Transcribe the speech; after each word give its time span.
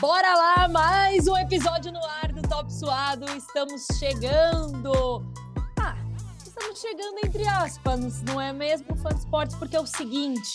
Bora 0.00 0.34
lá, 0.34 0.68
mais 0.68 1.26
um 1.26 1.34
episódio 1.38 1.90
no 1.90 2.04
ar 2.04 2.30
do 2.30 2.42
Top 2.46 2.70
Suado. 2.70 3.24
Estamos 3.34 3.86
chegando. 3.98 5.24
Ah, 5.80 5.96
estamos 6.44 6.78
chegando 6.78 7.18
entre 7.24 7.48
aspas, 7.48 8.22
não 8.22 8.38
é 8.38 8.52
mesmo, 8.52 8.94
fã 8.96 9.08
de 9.08 9.20
esportes? 9.20 9.56
Porque 9.56 9.74
é 9.74 9.80
o 9.80 9.86
seguinte: 9.86 10.52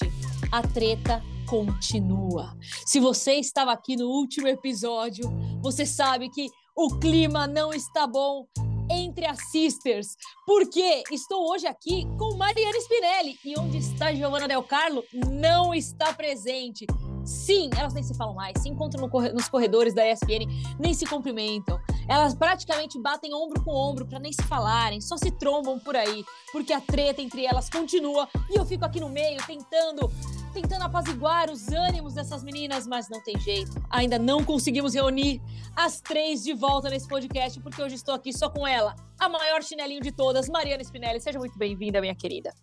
a 0.52 0.62
treta 0.62 1.24
continua. 1.48 2.56
Se 2.86 3.00
você 3.00 3.34
estava 3.34 3.72
aqui 3.72 3.96
no 3.96 4.10
último 4.10 4.48
episódio, 4.48 5.28
você 5.60 5.88
sabe 5.88 6.30
que 6.30 6.48
o 6.76 7.00
clima 7.00 7.48
não 7.48 7.74
está 7.74 8.06
bom 8.06 8.46
entre 8.92 9.26
as 9.26 9.50
sisters, 9.50 10.16
porque 10.46 11.04
estou 11.12 11.50
hoje 11.52 11.66
aqui 11.66 12.06
com 12.20 12.36
Mariana 12.36 12.80
Spinelli 12.80 13.40
e 13.44 13.58
onde 13.58 13.78
está 13.78 14.14
Giovanna 14.14 14.48
Del 14.48 14.64
Carlo 14.64 15.04
não 15.12 15.74
está 15.74 16.14
presente. 16.14 16.86
Sim, 17.26 17.70
elas 17.78 17.94
nem 17.94 18.04
se 18.04 18.14
falam 18.14 18.34
mais, 18.34 18.62
se 18.62 18.70
encontram 18.70 19.08
no 19.08 19.34
nos 19.34 19.48
corredores 19.48 19.94
da 19.94 20.08
ESPN, 20.10 20.48
nem 20.80 20.94
se 20.94 21.06
cumprimentam. 21.06 21.80
Elas 22.08 22.34
praticamente 22.34 23.00
batem 23.00 23.34
ombro 23.34 23.64
com 23.64 23.72
ombro 23.72 24.06
para 24.06 24.20
nem 24.20 24.34
se 24.34 24.44
falarem, 24.44 25.00
só 25.00 25.18
se 25.18 25.32
trombam 25.32 25.80
por 25.80 25.96
aí, 25.96 26.24
porque 26.52 26.74
a 26.74 26.82
treta 26.82 27.22
entre 27.22 27.46
elas 27.46 27.70
continua 27.70 28.28
e 28.50 28.58
eu 28.58 28.66
fico 28.66 28.84
aqui 28.84 29.00
no 29.00 29.10
meio 29.10 29.40
tentando 29.46 30.12
tentando 30.52 30.84
apaziguar 30.84 31.50
os 31.50 31.70
ânimos 31.70 32.14
dessas 32.14 32.44
meninas, 32.44 32.86
mas 32.86 33.10
não 33.10 33.24
tem 33.24 33.40
jeito. 33.40 33.72
Ainda 33.90 34.20
não 34.20 34.44
conseguimos 34.44 34.94
reunir 34.94 35.42
as 35.76 36.02
três 36.02 36.44
de 36.44 36.54
volta 36.54 36.90
nesse 36.90 37.08
podcast, 37.08 37.60
porque 37.62 37.82
hoje 37.82 37.96
estou 37.96 38.14
aqui 38.14 38.34
só 38.34 38.50
com 38.50 38.68
ela, 38.68 38.94
a 39.18 39.30
maior 39.30 39.64
chinelinho 39.64 40.02
de 40.02 40.12
todas, 40.12 40.50
Mariana 40.50 40.84
Spinelli. 40.84 41.22
Seja 41.22 41.40
muito 41.40 41.58
bem-vinda, 41.58 42.02
minha 42.02 42.16
querida. 42.16 42.54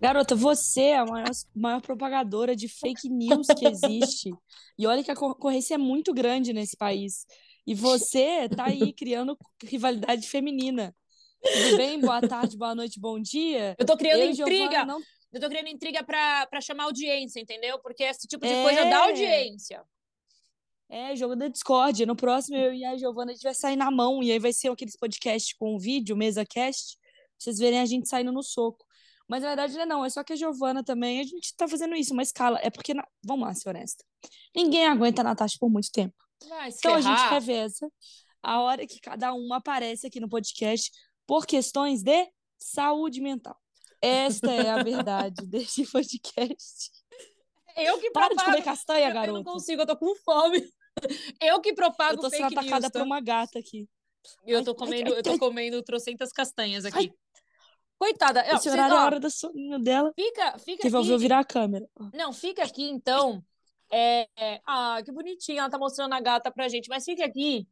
Garota, 0.00 0.34
você 0.34 0.80
é 0.80 0.98
a 0.98 1.04
maior, 1.04 1.30
maior 1.54 1.80
propagadora 1.82 2.56
de 2.56 2.68
fake 2.68 3.08
news 3.08 3.46
que 3.48 3.66
existe. 3.66 4.30
E 4.78 4.86
olha 4.86 5.04
que 5.04 5.10
a 5.10 5.16
concorrência 5.16 5.74
é 5.74 5.78
muito 5.78 6.14
grande 6.14 6.54
nesse 6.54 6.76
país. 6.76 7.26
E 7.66 7.74
você 7.74 8.48
tá 8.48 8.64
aí 8.64 8.92
criando 8.94 9.36
rivalidade 9.62 10.26
feminina. 10.26 10.96
Tudo 11.42 11.76
bem? 11.76 12.00
Boa 12.00 12.20
tarde, 12.20 12.56
boa 12.56 12.74
noite, 12.74 12.98
bom 12.98 13.20
dia. 13.20 13.76
Eu 13.78 13.84
tô 13.84 13.96
criando 13.96 14.20
Eu 14.20 14.30
intriga. 14.30 14.86
Não... 14.86 15.00
Eu 15.32 15.40
tô 15.40 15.48
criando 15.48 15.68
intriga 15.68 16.02
para 16.02 16.60
chamar 16.62 16.84
audiência, 16.84 17.38
entendeu? 17.38 17.78
Porque 17.80 18.02
esse 18.02 18.26
tipo 18.26 18.44
de 18.44 18.52
é... 18.52 18.62
coisa 18.62 18.84
dá 18.86 19.04
audiência. 19.04 19.82
É, 20.88 21.14
jogo 21.14 21.36
da 21.36 21.46
Discord. 21.46 22.04
No 22.04 22.16
próximo, 22.16 22.56
eu 22.56 22.72
e 22.72 22.84
a 22.84 22.96
Giovana, 22.96 23.30
a 23.30 23.34
gente 23.34 23.44
vai 23.44 23.54
sair 23.54 23.76
na 23.76 23.90
mão. 23.90 24.22
E 24.22 24.32
aí 24.32 24.38
vai 24.38 24.52
ser 24.52 24.68
aqueles 24.70 24.96
podcasts 24.96 25.52
com 25.52 25.78
vídeo, 25.78 26.16
mesa 26.16 26.44
cast. 26.44 26.96
Pra 26.96 27.04
vocês 27.38 27.58
verem 27.58 27.80
a 27.80 27.86
gente 27.86 28.08
saindo 28.08 28.32
no 28.32 28.42
soco. 28.42 28.84
Mas 29.30 29.42
na 29.42 29.48
verdade 29.50 29.74
não 29.74 29.82
é 29.82 29.86
não, 29.86 30.04
é 30.04 30.10
só 30.10 30.24
que 30.24 30.32
a 30.32 30.36
Giovana 30.36 30.82
também, 30.82 31.20
a 31.20 31.22
gente 31.22 31.54
tá 31.54 31.68
fazendo 31.68 31.94
isso, 31.94 32.12
uma 32.12 32.22
escala. 32.22 32.58
É 32.64 32.68
porque, 32.68 32.92
na... 32.92 33.06
vamos 33.22 33.46
lá, 33.46 33.54
ser 33.54 33.68
honesta. 33.68 34.04
Ninguém 34.54 34.88
aguenta 34.88 35.20
a 35.20 35.24
Natasha 35.24 35.56
por 35.60 35.70
muito 35.70 35.88
tempo. 35.92 36.16
Vai 36.48 36.70
então 36.70 36.96
ferrar. 36.96 37.14
a 37.14 37.16
gente 37.16 37.30
reveza 37.30 37.92
a 38.42 38.60
hora 38.60 38.84
que 38.84 38.98
cada 38.98 39.32
um 39.32 39.54
aparece 39.54 40.08
aqui 40.08 40.18
no 40.18 40.28
podcast 40.28 40.90
por 41.28 41.46
questões 41.46 42.02
de 42.02 42.28
saúde 42.58 43.20
mental. 43.20 43.56
Esta 44.02 44.50
é 44.50 44.68
a 44.68 44.82
verdade 44.82 45.46
deste 45.46 45.86
podcast. 45.86 46.90
Eu 47.76 48.00
que 48.00 48.10
Para 48.10 48.34
de 48.34 48.44
comer 48.44 48.64
castanha, 48.64 49.12
garoto. 49.12 49.28
Eu 49.28 49.34
não 49.34 49.44
consigo, 49.44 49.82
eu 49.82 49.86
tô 49.86 49.96
com 49.96 50.12
fome. 50.16 50.68
Eu 51.40 51.60
que 51.60 51.72
propago 51.72 52.16
eu 52.16 52.20
tô 52.20 52.28
sendo 52.28 52.46
atacada 52.46 52.80
news, 52.80 52.92
por 52.92 53.02
uma 53.02 53.20
gata 53.20 53.60
aqui. 53.60 53.88
Eu 54.44 54.62
tô 54.64 54.74
comendo, 54.74 55.10
ai, 55.10 55.12
ai, 55.12 55.18
eu 55.20 55.22
tô 55.22 55.38
comendo 55.38 55.82
trocentas 55.82 56.32
castanhas 56.32 56.84
aqui. 56.84 57.12
Coitada. 58.00 58.40
Esse 58.50 58.66
não, 58.68 58.72
horário 58.72 58.94
é 58.94 58.98
a 58.98 59.04
hora 59.04 59.20
da 59.20 59.28
soninho 59.28 59.78
dela. 59.78 60.10
Fica, 60.18 60.58
fica 60.58 60.88
Que 60.88 60.96
aqui. 60.96 61.16
virar 61.18 61.40
a 61.40 61.44
câmera. 61.44 61.86
Não, 62.14 62.32
fica 62.32 62.64
aqui, 62.64 62.88
então. 62.88 63.44
É, 63.92 64.26
é, 64.38 64.60
ah, 64.66 65.02
que 65.04 65.12
bonitinha, 65.12 65.60
ela 65.60 65.68
tá 65.68 65.76
mostrando 65.76 66.14
a 66.14 66.20
gata 66.20 66.50
pra 66.50 66.66
gente. 66.66 66.88
Mas 66.88 67.04
fica 67.04 67.26
aqui. 67.26 67.68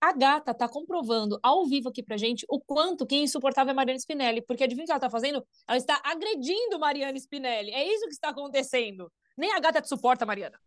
A 0.00 0.14
gata 0.14 0.54
tá 0.54 0.66
comprovando 0.66 1.38
ao 1.42 1.66
vivo 1.66 1.90
aqui 1.90 2.02
pra 2.02 2.16
gente 2.16 2.46
o 2.48 2.58
quanto 2.58 3.04
que 3.04 3.16
é 3.16 3.18
insuportável 3.18 3.72
é 3.72 3.74
Mariana 3.74 3.98
Spinelli. 3.98 4.40
Porque 4.40 4.64
adivinha 4.64 4.84
o 4.84 4.86
que 4.86 4.92
ela 4.92 5.00
tá 5.00 5.10
fazendo? 5.10 5.46
Ela 5.68 5.76
está 5.76 6.00
agredindo 6.02 6.78
Mariana 6.78 7.18
Spinelli. 7.18 7.70
É 7.70 7.86
isso 7.86 8.06
que 8.06 8.14
está 8.14 8.30
acontecendo. 8.30 9.12
Nem 9.36 9.52
a 9.52 9.60
gata 9.60 9.82
te 9.82 9.90
suporta, 9.90 10.24
Mariana. 10.24 10.58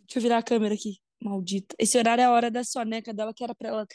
Deixa 0.00 0.18
eu 0.18 0.22
virar 0.22 0.36
a 0.36 0.42
câmera 0.42 0.74
aqui. 0.74 0.98
Maldita. 1.18 1.74
Esse 1.78 1.96
horário 1.96 2.20
é 2.20 2.24
a 2.26 2.32
hora 2.32 2.50
da 2.50 2.62
soneca 2.64 3.14
dela, 3.14 3.32
que 3.32 3.42
era 3.42 3.54
pra 3.54 3.68
ela 3.70 3.86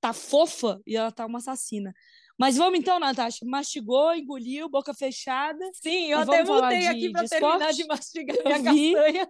tá 0.00 0.12
fofa 0.12 0.82
e 0.86 0.96
ela 0.96 1.10
tá 1.10 1.24
uma 1.24 1.38
assassina. 1.38 1.94
Mas 2.38 2.56
vamos 2.56 2.78
então, 2.78 2.98
Natasha. 2.98 3.44
Mastigou, 3.44 4.14
engoliu, 4.14 4.68
boca 4.68 4.92
fechada. 4.92 5.64
Sim, 5.74 6.06
eu 6.06 6.20
até 6.20 6.42
voltei 6.42 6.86
aqui 6.86 7.10
para 7.10 7.28
terminar 7.28 7.72
de 7.72 7.86
mastigar 7.86 8.36
minha 8.44 8.62
castanha. 8.62 9.28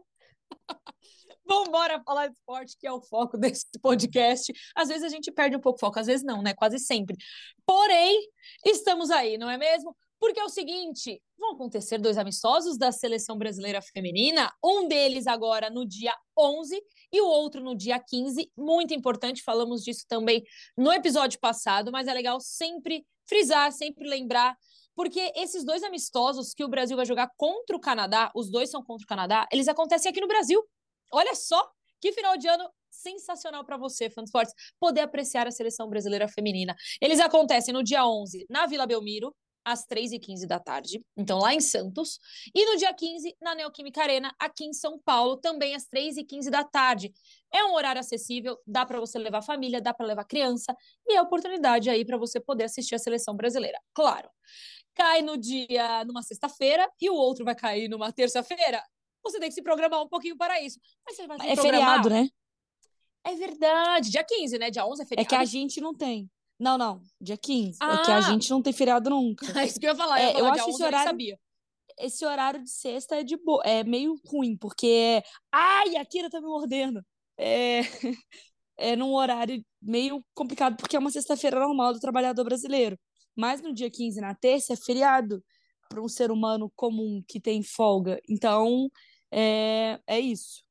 Vamos 1.47 1.69
embora 1.69 2.03
falar 2.03 2.29
de 2.29 2.35
esporte, 2.35 2.75
que 2.79 2.87
é 2.87 2.93
o 2.93 3.03
foco 3.03 3.37
desse 3.37 3.67
podcast. 3.83 4.51
Às 4.75 4.89
vezes 4.89 5.05
a 5.05 5.09
gente 5.11 5.31
perde 5.31 5.55
um 5.55 5.61
pouco 5.61 5.77
o 5.77 5.81
foco, 5.81 6.01
às 6.01 6.07
vezes 6.07 6.25
não, 6.25 6.43
né? 6.43 6.55
Quase 6.55 6.79
sempre. 6.79 7.17
Porém, 7.67 8.19
estamos 8.65 9.11
aí, 9.11 9.37
não 9.37 9.51
é 9.51 9.59
mesmo? 9.59 9.95
Porque 10.25 10.41
é 10.41 10.45
o 10.45 10.49
seguinte: 10.49 11.21
vão 11.37 11.53
acontecer 11.53 11.99
dois 11.99 12.17
amistosos 12.17 12.79
da 12.79 12.91
seleção 12.91 13.37
brasileira 13.37 13.83
feminina, 13.83 14.51
um 14.65 14.89
deles 14.89 15.27
agora 15.27 15.69
no 15.69 15.87
dia 15.87 16.17
11 16.35 16.83
e 17.12 17.21
o 17.21 17.27
outro 17.27 17.62
no 17.62 17.77
dia 17.77 18.01
15. 18.01 18.51
Muito 18.57 18.95
importante, 18.95 19.43
falamos 19.43 19.85
disso 19.85 20.07
também 20.09 20.43
no 20.79 20.91
episódio 20.91 21.39
passado, 21.39 21.93
mas 21.93 22.09
é 22.09 22.15
legal 22.15 22.41
sempre 22.41 23.07
frisar, 23.29 23.71
sempre 23.71 24.09
lembrar. 24.09 24.57
Porque 24.97 25.31
esses 25.37 25.62
dois 25.62 25.83
amistosos 25.83 26.55
que 26.55 26.65
o 26.65 26.69
Brasil 26.69 26.97
vai 26.97 27.05
jogar 27.05 27.31
contra 27.37 27.77
o 27.77 27.81
Canadá, 27.81 28.33
os 28.35 28.51
dois 28.51 28.71
são 28.71 28.83
contra 28.83 29.05
o 29.05 29.06
Canadá, 29.06 29.47
eles 29.53 29.69
acontecem 29.69 30.11
aqui 30.11 30.23
no 30.23 30.27
Brasil. 30.27 30.67
Olha 31.12 31.35
só 31.35 31.71
que 32.01 32.12
final 32.12 32.39
de 32.39 32.49
ano 32.49 32.67
sensacional 32.91 33.62
para 33.62 33.77
você, 33.77 34.09
fã 34.09 34.23
de 34.23 34.29
esportes, 34.29 34.55
poder 34.81 35.03
apreciar 35.03 35.47
a 35.47 35.51
seleção 35.51 35.87
brasileira 35.87 36.29
feminina. 36.29 36.75
Eles 36.99 37.21
acontecem 37.21 37.75
no 37.75 37.83
dia 37.83 38.06
11 38.06 38.47
na 38.49 38.67
Vila 38.67 38.87
Belmiro, 38.87 39.35
às 39.65 39.87
3h15 39.87 40.47
da 40.47 40.61
tarde, 40.61 41.03
então 41.17 41.39
lá 41.39 41.55
em 41.55 41.61
Santos. 41.61 42.19
E 42.55 42.65
no 42.67 42.77
dia 42.77 42.93
15, 42.93 43.37
na 43.41 43.55
Neoquímica 43.55 44.03
Arena, 44.03 44.35
aqui 44.39 44.65
em 44.65 44.73
São 44.73 44.99
Paulo, 44.99 45.37
também 45.37 45.75
às 45.75 45.87
3h15 45.89 46.51
da 46.51 46.63
tarde. 46.63 47.13
É 47.53 47.65
um 47.65 47.75
horário 47.75 48.01
acessível, 48.01 48.59
dá 48.67 48.85
para 48.85 49.01
você 49.01 49.19
levar 49.19 49.43
família, 49.43 49.81
dá 49.81 49.95
para 49.95 50.07
levar 50.07 50.25
criança, 50.25 50.77
e 51.07 51.15
é 51.15 51.23
oportunidade 51.23 51.89
aí 51.89 52.05
para 52.05 52.19
você 52.19 52.39
poder 52.41 52.65
assistir 52.65 52.95
a 52.95 52.99
seleção 52.99 53.35
brasileira. 53.35 53.81
Claro, 53.95 54.29
cai 54.95 55.23
no 55.23 55.37
dia, 55.37 56.05
numa 56.05 56.23
sexta-feira, 56.23 56.91
e 57.01 57.09
o 57.09 57.15
outro 57.15 57.45
vai 57.45 57.55
cair 57.55 57.89
numa 57.89 58.13
terça-feira. 58.13 58.83
Você 59.23 59.41
tem 59.41 59.49
que 59.49 59.55
se 59.55 59.63
programar 59.63 60.03
um 60.03 60.09
pouquinho 60.09 60.37
para 60.37 60.61
isso. 60.61 60.79
Mas 61.07 61.17
você 61.17 61.27
vai 61.27 61.51
É 61.51 61.57
feriado, 61.57 62.11
né? 62.11 62.29
É 63.27 63.35
verdade, 63.35 64.11
dia 64.11 64.23
15, 64.23 64.59
né? 64.59 64.71
Dia 64.71 64.87
11 64.87 65.03
é 65.03 65.07
feriado. 65.07 65.27
É 65.27 65.29
que 65.29 65.35
a 65.35 65.47
gente 65.47 65.81
não 65.81 65.95
tem. 65.95 66.31
Não, 66.59 66.79
não, 66.79 67.03
dia 67.21 67.37
15. 67.37 67.79
Ah. 67.81 67.95
É 67.95 68.05
que 68.05 68.11
a 68.11 68.21
gente 68.21 68.51
não 68.51 68.63
tem 68.63 68.73
feriado 68.73 69.11
nunca. 69.11 69.45
É 69.65 69.67
isso 69.67 69.79
que 69.79 69.87
eu 69.87 69.91
ia 69.91 69.97
falar. 69.97 70.21
Eu, 70.21 70.25
ia 70.25 70.31
é, 70.31 70.33
falar, 70.35 70.49
eu 70.49 70.53
acho 70.53 70.71
esse 70.71 70.83
horário. 70.83 71.11
Sabia. 71.11 71.41
Esse 71.99 72.27
horário 72.27 72.63
de 72.63 72.71
sexta 72.71 73.17
é 73.17 73.23
de 73.23 73.37
boa, 73.37 73.63
é 73.65 73.85
meio 73.85 74.17
ruim, 74.27 74.57
porque 74.57 74.87
é. 74.87 75.23
Ai, 75.53 75.97
a 75.97 76.05
Kira 76.05 76.29
tá 76.29 76.41
me 76.41 76.47
mordendo. 76.47 77.05
É, 77.37 77.81
é 78.77 78.97
num 78.97 79.15
horário 79.15 79.65
meio 79.81 80.25
complicado, 80.35 80.77
porque 80.77 80.97
é 80.97 80.99
uma 80.99 81.11
sexta-feira 81.11 81.61
normal 81.61 81.93
do 81.93 82.01
trabalhador 82.01 82.45
brasileiro. 82.45 82.99
Mas 83.37 83.61
no 83.61 83.73
dia 83.73 83.91
15, 83.91 84.21
na 84.21 84.35
terça, 84.35 84.73
é 84.73 84.77
feriado 84.77 85.43
para 85.89 86.03
um 86.03 86.09
ser 86.09 86.31
humano 86.31 86.73
comum 86.75 87.23
que 87.27 87.41
tem 87.41 87.63
folga. 87.63 88.21
Então, 88.29 88.91
é, 89.31 90.01
é 90.07 90.21
isso. 90.21 90.63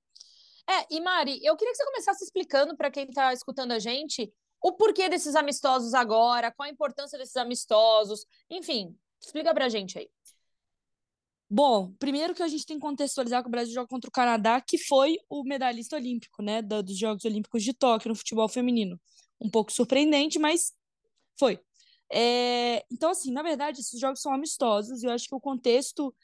É, 0.70 0.86
e 0.90 1.02
Mari, 1.02 1.40
eu 1.44 1.56
queria 1.58 1.72
que 1.72 1.78
você 1.78 1.86
começasse 1.86 2.24
explicando 2.24 2.76
para 2.76 2.90
quem 2.90 3.04
está 3.04 3.34
escutando 3.34 3.74
a 3.74 3.80
gente 3.80 4.32
o 4.64 4.72
porquê 4.72 5.10
desses 5.10 5.36
amistosos 5.36 5.94
agora, 5.94 6.50
qual 6.50 6.68
a 6.68 6.72
importância 6.72 7.20
desses 7.20 7.36
amistosos, 7.36 8.26
enfim, 8.50 8.98
explica 9.22 9.54
pra 9.54 9.68
gente 9.68 10.00
aí. 10.00 10.10
Bom, 11.50 11.94
primeiro 12.00 12.34
que 12.34 12.42
a 12.42 12.48
gente 12.48 12.66
tem 12.66 12.78
que 12.78 12.82
contextualizar 12.82 13.44
que 13.44 13.50
o 13.50 13.52
Brasil 13.52 13.74
joga 13.74 13.90
contra 13.90 14.10
o 14.10 14.12
Canadá, 14.12 14.62
que 14.62 14.78
foi 14.78 15.18
o 15.30 15.44
medalhista 15.44 15.98
olímpico, 15.98 16.42
né, 16.42 16.62
dos 16.62 16.98
Jogos 16.98 17.26
Olímpicos 17.26 17.62
de 17.62 17.74
Tóquio 17.74 18.10
no 18.10 18.16
futebol 18.16 18.48
feminino. 18.48 19.00
Um 19.40 19.50
pouco 19.50 19.72
surpreendente, 19.72 20.40
mas 20.40 20.72
foi. 21.38 21.60
É... 22.12 22.86
Então, 22.90 23.12
assim, 23.12 23.32
na 23.32 23.44
verdade, 23.44 23.82
esses 23.82 24.00
jogos 24.00 24.22
são 24.22 24.34
amistosos 24.34 25.04
e 25.04 25.06
eu 25.06 25.12
acho 25.12 25.28
que 25.28 25.36
o 25.36 25.42
contexto 25.42 26.16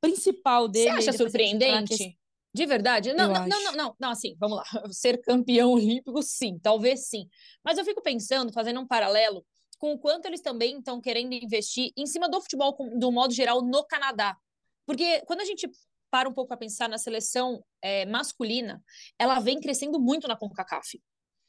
principal 0.00 0.68
dele. 0.68 0.90
Você 0.90 1.08
acha 1.08 1.12
surpreendente? 1.14 2.18
De 2.54 2.66
verdade? 2.66 3.14
Não, 3.14 3.32
não, 3.32 3.46
não, 3.46 3.62
não, 3.64 3.72
não, 3.72 3.96
não, 3.98 4.10
assim, 4.10 4.36
vamos 4.38 4.58
lá. 4.58 4.64
Ser 4.92 5.20
campeão 5.22 5.72
olímpico, 5.72 6.22
sim, 6.22 6.58
talvez 6.58 7.08
sim. 7.08 7.26
Mas 7.64 7.78
eu 7.78 7.84
fico 7.84 8.02
pensando, 8.02 8.52
fazendo 8.52 8.80
um 8.80 8.86
paralelo, 8.86 9.44
com 9.78 9.92
o 9.92 9.98
quanto 9.98 10.26
eles 10.26 10.40
também 10.40 10.78
estão 10.78 11.00
querendo 11.00 11.32
investir 11.32 11.90
em 11.96 12.06
cima 12.06 12.28
do 12.28 12.40
futebol, 12.40 12.76
do 12.98 13.10
modo 13.10 13.32
geral, 13.32 13.62
no 13.62 13.84
Canadá. 13.84 14.36
Porque 14.86 15.22
quando 15.26 15.40
a 15.40 15.44
gente 15.44 15.68
para 16.10 16.28
um 16.28 16.32
pouco 16.32 16.48
para 16.48 16.58
pensar 16.58 16.90
na 16.90 16.98
seleção 16.98 17.64
é, 17.80 18.04
masculina, 18.04 18.84
ela 19.18 19.40
vem 19.40 19.58
crescendo 19.58 19.98
muito 19.98 20.28
na 20.28 20.36
CONCACAF. 20.36 21.00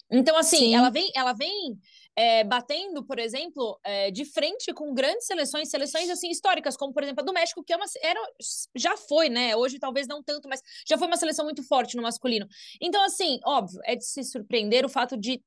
Então, 0.10 0.38
assim, 0.38 0.74
ela 0.74 0.90
vem, 0.90 1.12
ela 1.14 1.34
vem 1.34 1.78
é, 2.16 2.44
batendo, 2.44 3.04
por 3.04 3.18
exemplo, 3.18 3.80
é, 3.84 4.12
de 4.12 4.24
frente 4.26 4.74
com 4.74 4.94
grandes 4.94 5.26
seleções, 5.26 5.70
seleções 5.70 6.10
assim 6.10 6.30
históricas, 6.30 6.78
como 6.78 6.94
por 6.94 7.04
exemplo 7.04 7.22
a 7.22 7.26
do 7.26 7.34
México, 7.34 7.64
que 7.64 7.74
é 7.74 7.76
uma, 7.76 7.86
era, 8.02 8.20
já 8.76 8.96
foi, 8.96 9.30
né? 9.30 9.56
Hoje 9.56 9.80
talvez 9.80 10.08
não 10.08 10.22
tanto, 10.22 10.48
mas 10.48 10.62
já 10.88 10.98
foi 10.98 11.08
uma 11.08 11.18
seleção 11.18 11.46
muito 11.46 11.64
forte 11.64 11.96
no 11.96 12.04
masculino. 12.04 12.48
Então, 12.80 13.04
assim, 13.04 13.40
óbvio, 13.46 13.80
é 13.84 13.96
de 13.96 14.06
se 14.06 14.24
surpreender 14.24 14.86
o 14.86 14.90
fato 14.90 15.18
de 15.18 15.42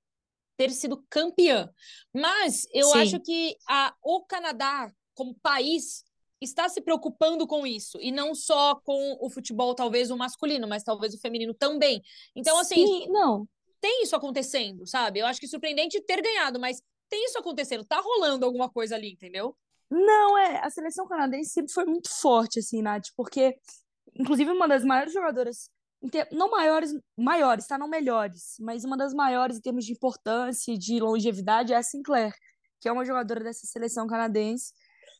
ter 0.57 0.71
sido 0.71 1.05
campeã. 1.09 1.71
Mas 2.13 2.67
eu 2.73 2.89
Sim. 2.89 2.99
acho 2.99 3.21
que 3.21 3.57
a, 3.69 3.95
o 4.03 4.25
Canadá, 4.25 4.91
como 5.15 5.39
país, 5.41 6.05
está 6.41 6.69
se 6.69 6.81
preocupando 6.81 7.47
com 7.47 7.67
isso. 7.67 7.99
E 8.01 8.11
não 8.11 8.35
só 8.35 8.75
com 8.77 9.17
o 9.21 9.31
futebol, 9.31 9.75
talvez 9.75 10.11
o 10.11 10.17
masculino, 10.17 10.67
mas 10.67 10.83
talvez 10.83 11.15
o 11.15 11.21
feminino 11.21 11.55
também. 11.55 12.03
Então, 12.35 12.59
assim. 12.59 12.87
Sim, 12.87 13.07
não. 13.09 13.47
Tem 13.81 14.03
isso 14.03 14.17
acontecendo, 14.17 14.87
sabe? 14.87 15.21
Eu 15.21 15.27
acho 15.27 15.41
que 15.41 15.47
é 15.47 15.49
surpreendente 15.49 16.01
ter 16.03 16.23
ganhado, 16.23 16.59
mas 16.59 16.83
tem 17.09 17.25
isso 17.25 17.39
acontecendo. 17.39 17.85
Tá 17.85 18.01
rolando 18.01 18.45
alguma 18.45 18.69
coisa 18.71 18.95
ali, 18.95 19.13
entendeu? 19.13 19.57
Não, 19.91 20.37
é. 20.37 20.65
A 20.65 20.71
seleção 20.71 21.07
canadense 21.07 21.51
sempre 21.51 21.73
foi 21.73 21.85
muito 21.85 22.09
forte, 22.11 22.59
assim, 22.59 22.83
Nath, 22.83 23.07
porque, 23.17 23.57
inclusive, 24.15 24.51
uma 24.51 24.67
das 24.67 24.85
maiores 24.85 25.13
jogadoras 25.13 25.71
não 26.31 26.51
maiores, 26.51 26.93
maiores, 27.17 27.67
tá? 27.67 27.79
Não 27.79 27.89
melhores, 27.89 28.57
mas 28.61 28.85
uma 28.85 28.97
das 28.97 29.15
maiores 29.15 29.59
em 29.59 29.61
termos 29.61 29.85
de 29.85 29.93
importância 29.93 30.73
e 30.73 30.79
de 30.79 31.01
longevidade 31.01 31.73
é 31.73 31.77
a 31.77 31.83
Sinclair, 31.83 32.35
que 32.81 32.89
é 32.89 32.93
uma 32.93 33.05
jogadora 33.05 33.43
dessa 33.43 33.67
seleção 33.67 34.07
canadense. 34.07 34.73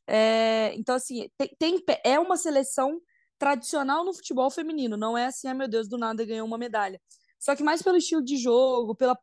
É, 0.07 0.73
então, 0.75 0.95
assim, 0.95 1.29
tem, 1.37 1.51
tem, 1.59 1.85
é 2.05 2.19
uma 2.21 2.37
seleção 2.37 3.01
tradicional 3.39 4.05
no 4.05 4.15
futebol 4.15 4.51
feminino, 4.51 4.97
não 4.97 5.17
é 5.17 5.27
assim, 5.27 5.49
ah, 5.49 5.55
meu 5.55 5.69
Deus, 5.69 5.89
do 5.89 5.99
nada 5.99 6.25
ganhou 6.25 6.47
uma 6.47 6.59
medalha. 6.59 7.01
Só 7.47 7.55
que 7.55 7.63
mais 7.63 7.81
pelo 7.81 7.97
estilo 7.97 8.25
de 8.25 8.37
jogo, 8.37 8.93
pela, 8.93 9.17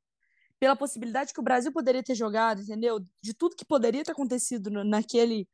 pela 0.58 0.78
possibilidade 0.78 1.34
que 1.34 1.42
o 1.42 1.44
Brasil 1.44 1.74
poderia 1.74 2.02
ter 2.02 2.16
jogado, 2.16 2.62
entendeu? 2.62 3.06
De 3.22 3.34
tudo 3.34 3.54
que 3.54 3.66
poderia 3.66 4.02
ter 4.02 4.14
acontecido 4.14 4.70
naquele, 4.70 5.46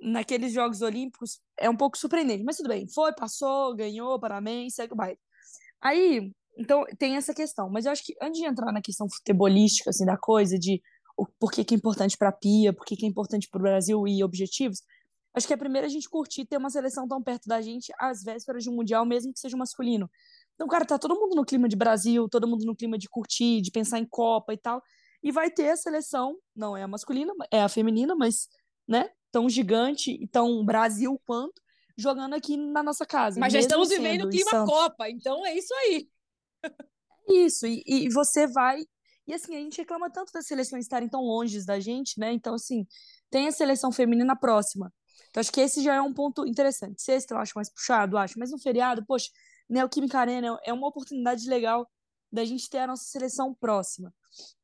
naqueles 0.00 0.52
Jogos 0.52 0.82
Olímpicos, 0.82 1.40
é 1.58 1.68
um 1.68 1.76
pouco 1.76 1.98
surpreendente. 1.98 2.44
Mas 2.44 2.58
tudo 2.58 2.68
bem, 2.68 2.86
foi, 2.86 3.12
passou, 3.12 3.74
ganhou, 3.74 4.20
parabéns, 4.20 4.76
segue 4.76 4.92
o 4.92 4.96
baile. 4.96 5.18
Aí, 5.80 6.32
então, 6.56 6.84
tem 6.96 7.16
essa 7.16 7.34
questão. 7.34 7.68
Mas 7.68 7.86
eu 7.86 7.90
acho 7.90 8.04
que 8.04 8.14
antes 8.22 8.40
de 8.40 8.46
entrar 8.46 8.70
na 8.70 8.80
questão 8.80 9.10
futebolística, 9.10 9.90
assim, 9.90 10.06
da 10.06 10.16
coisa, 10.16 10.56
de 10.56 10.80
o, 11.16 11.26
por 11.26 11.50
que, 11.50 11.64
que 11.64 11.74
é 11.74 11.76
importante 11.76 12.16
para 12.16 12.28
a 12.28 12.32
Pia, 12.32 12.72
por 12.72 12.86
que, 12.86 12.94
que 12.94 13.04
é 13.04 13.08
importante 13.08 13.48
para 13.50 13.58
o 13.58 13.62
Brasil 13.62 14.06
e 14.06 14.22
objetivos, 14.22 14.80
acho 15.34 15.44
que 15.44 15.52
é 15.52 15.56
primeiro 15.56 15.88
a 15.88 15.90
gente 15.90 16.08
curtir 16.08 16.44
ter 16.44 16.56
uma 16.56 16.70
seleção 16.70 17.08
tão 17.08 17.20
perto 17.20 17.48
da 17.48 17.60
gente 17.60 17.92
às 17.98 18.22
vésperas 18.22 18.62
de 18.62 18.70
um 18.70 18.76
Mundial, 18.76 19.04
mesmo 19.04 19.32
que 19.32 19.40
seja 19.40 19.56
masculino. 19.56 20.08
Então, 20.56 20.66
cara, 20.66 20.84
tá 20.84 20.98
todo 20.98 21.14
mundo 21.14 21.36
no 21.36 21.44
clima 21.44 21.68
de 21.68 21.76
Brasil, 21.76 22.28
todo 22.28 22.48
mundo 22.48 22.64
no 22.64 22.74
clima 22.74 22.98
de 22.98 23.08
curtir, 23.08 23.60
de 23.60 23.70
pensar 23.70 23.98
em 23.98 24.06
Copa 24.06 24.52
e 24.52 24.56
tal. 24.56 24.82
E 25.22 25.30
vai 25.30 25.50
ter 25.50 25.70
a 25.70 25.76
seleção, 25.76 26.36
não 26.54 26.76
é 26.76 26.82
a 26.82 26.88
masculina, 26.88 27.32
é 27.50 27.62
a 27.62 27.68
feminina, 27.68 28.14
mas, 28.14 28.48
né, 28.88 29.10
tão 29.30 29.48
gigante 29.48 30.12
e 30.12 30.26
tão 30.26 30.64
Brasil 30.64 31.20
quanto, 31.26 31.60
jogando 31.96 32.34
aqui 32.34 32.56
na 32.56 32.82
nossa 32.82 33.04
casa. 33.04 33.38
Mas 33.38 33.52
já 33.52 33.58
estamos 33.58 33.90
vivendo 33.90 34.24
o 34.24 34.30
clima 34.30 34.64
Copa, 34.64 35.10
então 35.10 35.44
é 35.44 35.54
isso 35.54 35.74
aí. 35.74 36.08
Isso, 37.28 37.66
e, 37.66 37.82
e 37.86 38.08
você 38.08 38.46
vai. 38.46 38.82
E 39.26 39.34
assim, 39.34 39.56
a 39.56 39.58
gente 39.58 39.78
reclama 39.78 40.08
tanto 40.10 40.32
das 40.32 40.46
seleções 40.46 40.84
estarem 40.84 41.08
tão 41.08 41.20
longe 41.20 41.64
da 41.66 41.80
gente, 41.80 42.18
né? 42.18 42.32
Então, 42.32 42.54
assim, 42.54 42.86
tem 43.28 43.48
a 43.48 43.52
seleção 43.52 43.90
feminina 43.90 44.36
próxima. 44.36 44.92
Então, 45.28 45.40
acho 45.40 45.52
que 45.52 45.60
esse 45.60 45.82
já 45.82 45.96
é 45.96 46.00
um 46.00 46.14
ponto 46.14 46.46
interessante. 46.46 47.02
Sexta 47.02 47.34
eu 47.34 47.38
acho 47.38 47.52
mais 47.56 47.68
puxado, 47.68 48.16
acho, 48.16 48.38
mas 48.38 48.52
no 48.52 48.58
feriado, 48.58 49.04
poxa, 49.04 49.28
Neoquímica 49.68 50.18
Arena 50.18 50.58
é 50.64 50.72
uma 50.72 50.88
oportunidade 50.88 51.48
legal 51.48 51.88
da 52.30 52.44
gente 52.44 52.68
ter 52.68 52.78
a 52.78 52.86
nossa 52.86 53.04
seleção 53.04 53.54
próxima. 53.54 54.12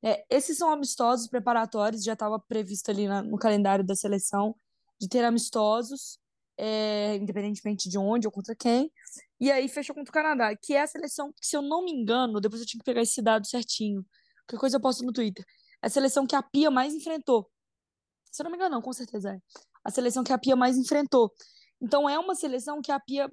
É, 0.02 0.24
esses 0.28 0.58
são 0.58 0.70
amistosos 0.70 1.28
preparatórios, 1.28 2.04
já 2.04 2.12
estava 2.12 2.38
previsto 2.38 2.90
ali 2.90 3.06
na, 3.06 3.22
no 3.22 3.38
calendário 3.38 3.84
da 3.84 3.94
seleção, 3.94 4.54
de 5.00 5.08
ter 5.08 5.24
amistosos 5.24 6.18
é, 6.56 7.16
independentemente 7.16 7.88
de 7.88 7.98
onde 7.98 8.26
ou 8.26 8.32
contra 8.32 8.54
quem. 8.54 8.92
E 9.40 9.50
aí 9.50 9.68
fechou 9.68 9.94
contra 9.94 10.10
o 10.10 10.14
Canadá, 10.14 10.56
que 10.56 10.74
é 10.74 10.82
a 10.82 10.86
seleção 10.86 11.32
que, 11.32 11.46
se 11.46 11.56
eu 11.56 11.62
não 11.62 11.84
me 11.84 11.92
engano, 11.92 12.40
depois 12.40 12.60
eu 12.60 12.66
tinha 12.66 12.78
que 12.78 12.84
pegar 12.84 13.02
esse 13.02 13.20
dado 13.20 13.46
certinho. 13.46 14.04
Qualquer 14.46 14.60
coisa 14.60 14.76
eu 14.76 14.80
posto 14.80 15.04
no 15.04 15.12
Twitter. 15.12 15.44
É 15.82 15.86
a 15.86 15.90
seleção 15.90 16.26
que 16.26 16.36
a 16.36 16.42
Pia 16.42 16.70
mais 16.70 16.94
enfrentou. 16.94 17.50
Se 18.30 18.42
eu 18.42 18.44
não 18.44 18.50
me 18.50 18.56
engano, 18.56 18.76
não, 18.76 18.82
com 18.82 18.92
certeza 18.92 19.34
é. 19.34 19.38
A 19.84 19.90
seleção 19.90 20.22
que 20.22 20.32
a 20.32 20.38
Pia 20.38 20.54
mais 20.54 20.76
enfrentou. 20.76 21.32
Então 21.80 22.08
é 22.08 22.18
uma 22.18 22.34
seleção 22.34 22.80
que 22.80 22.92
a 22.92 23.00
Pia 23.00 23.28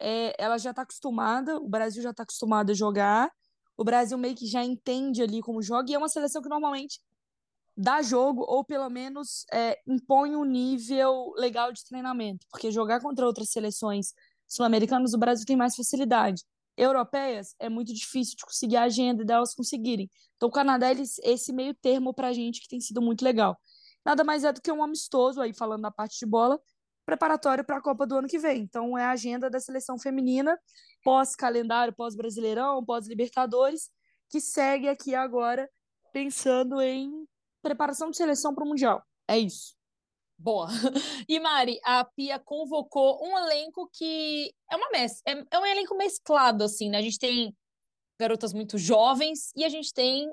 é, 0.00 0.34
ela 0.38 0.58
já 0.58 0.70
está 0.70 0.82
acostumada, 0.82 1.56
o 1.58 1.68
Brasil 1.68 2.02
já 2.02 2.10
está 2.10 2.22
acostumado 2.22 2.70
a 2.70 2.74
jogar, 2.74 3.30
o 3.76 3.84
Brasil 3.84 4.16
meio 4.16 4.34
que 4.34 4.46
já 4.46 4.64
entende 4.64 5.22
ali 5.22 5.40
como 5.40 5.62
joga, 5.62 5.90
e 5.90 5.94
é 5.94 5.98
uma 5.98 6.08
seleção 6.08 6.42
que 6.42 6.48
normalmente 6.48 7.00
dá 7.76 8.00
jogo 8.00 8.42
ou 8.42 8.64
pelo 8.64 8.88
menos 8.88 9.44
é, 9.52 9.78
impõe 9.86 10.34
um 10.34 10.44
nível 10.44 11.32
legal 11.36 11.72
de 11.72 11.84
treinamento, 11.84 12.46
porque 12.50 12.70
jogar 12.70 13.00
contra 13.00 13.26
outras 13.26 13.50
seleções 13.50 14.14
sul-americanas 14.46 15.12
o 15.12 15.18
Brasil 15.18 15.44
tem 15.44 15.56
mais 15.56 15.76
facilidade. 15.76 16.42
Europeias 16.76 17.54
é 17.58 17.68
muito 17.68 17.92
difícil 17.92 18.36
de 18.36 18.44
conseguir 18.44 18.76
a 18.76 18.82
agenda 18.82 19.24
delas 19.24 19.54
conseguirem. 19.54 20.10
Então 20.36 20.48
o 20.48 20.52
Canadá 20.52 20.90
é 20.90 20.94
esse 21.24 21.52
meio 21.52 21.74
termo 21.74 22.12
para 22.14 22.28
a 22.28 22.32
gente 22.32 22.60
que 22.60 22.68
tem 22.68 22.80
sido 22.80 23.00
muito 23.00 23.22
legal. 23.22 23.58
Nada 24.04 24.22
mais 24.22 24.44
é 24.44 24.52
do 24.52 24.60
que 24.60 24.70
um 24.70 24.82
amistoso 24.82 25.40
aí 25.40 25.52
falando 25.52 25.82
da 25.82 25.90
parte 25.90 26.18
de 26.18 26.26
bola 26.26 26.60
preparatório 27.06 27.64
para 27.64 27.78
a 27.78 27.80
Copa 27.80 28.06
do 28.06 28.16
ano 28.16 28.28
que 28.28 28.38
vem. 28.38 28.60
Então 28.62 28.98
é 28.98 29.04
a 29.04 29.12
agenda 29.12 29.48
da 29.48 29.60
seleção 29.60 29.98
feminina 29.98 30.58
pós 31.02 31.36
calendário, 31.36 31.94
pós 31.94 32.16
Brasileirão, 32.16 32.84
pós 32.84 33.06
Libertadores 33.06 33.90
que 34.28 34.40
segue 34.40 34.88
aqui 34.88 35.14
agora 35.14 35.70
pensando 36.12 36.80
em 36.80 37.26
preparação 37.62 38.10
de 38.10 38.16
seleção 38.16 38.52
para 38.52 38.64
o 38.64 38.68
Mundial. 38.68 39.04
É 39.28 39.38
isso. 39.38 39.74
Boa. 40.36 40.68
E 41.28 41.40
Mari, 41.40 41.80
a 41.84 42.04
Pia 42.04 42.38
convocou 42.38 43.20
um 43.24 43.38
elenco 43.38 43.88
que 43.92 44.52
é 44.70 44.76
uma 44.76 44.88
é, 44.94 45.44
é 45.50 45.58
um 45.58 45.66
elenco 45.66 45.96
mesclado, 45.96 46.62
assim, 46.64 46.90
né? 46.90 46.98
A 46.98 47.02
gente 47.02 47.18
tem 47.18 47.56
garotas 48.18 48.52
muito 48.52 48.78
jovens 48.78 49.52
e 49.56 49.64
a 49.64 49.68
gente 49.68 49.92
tem 49.92 50.30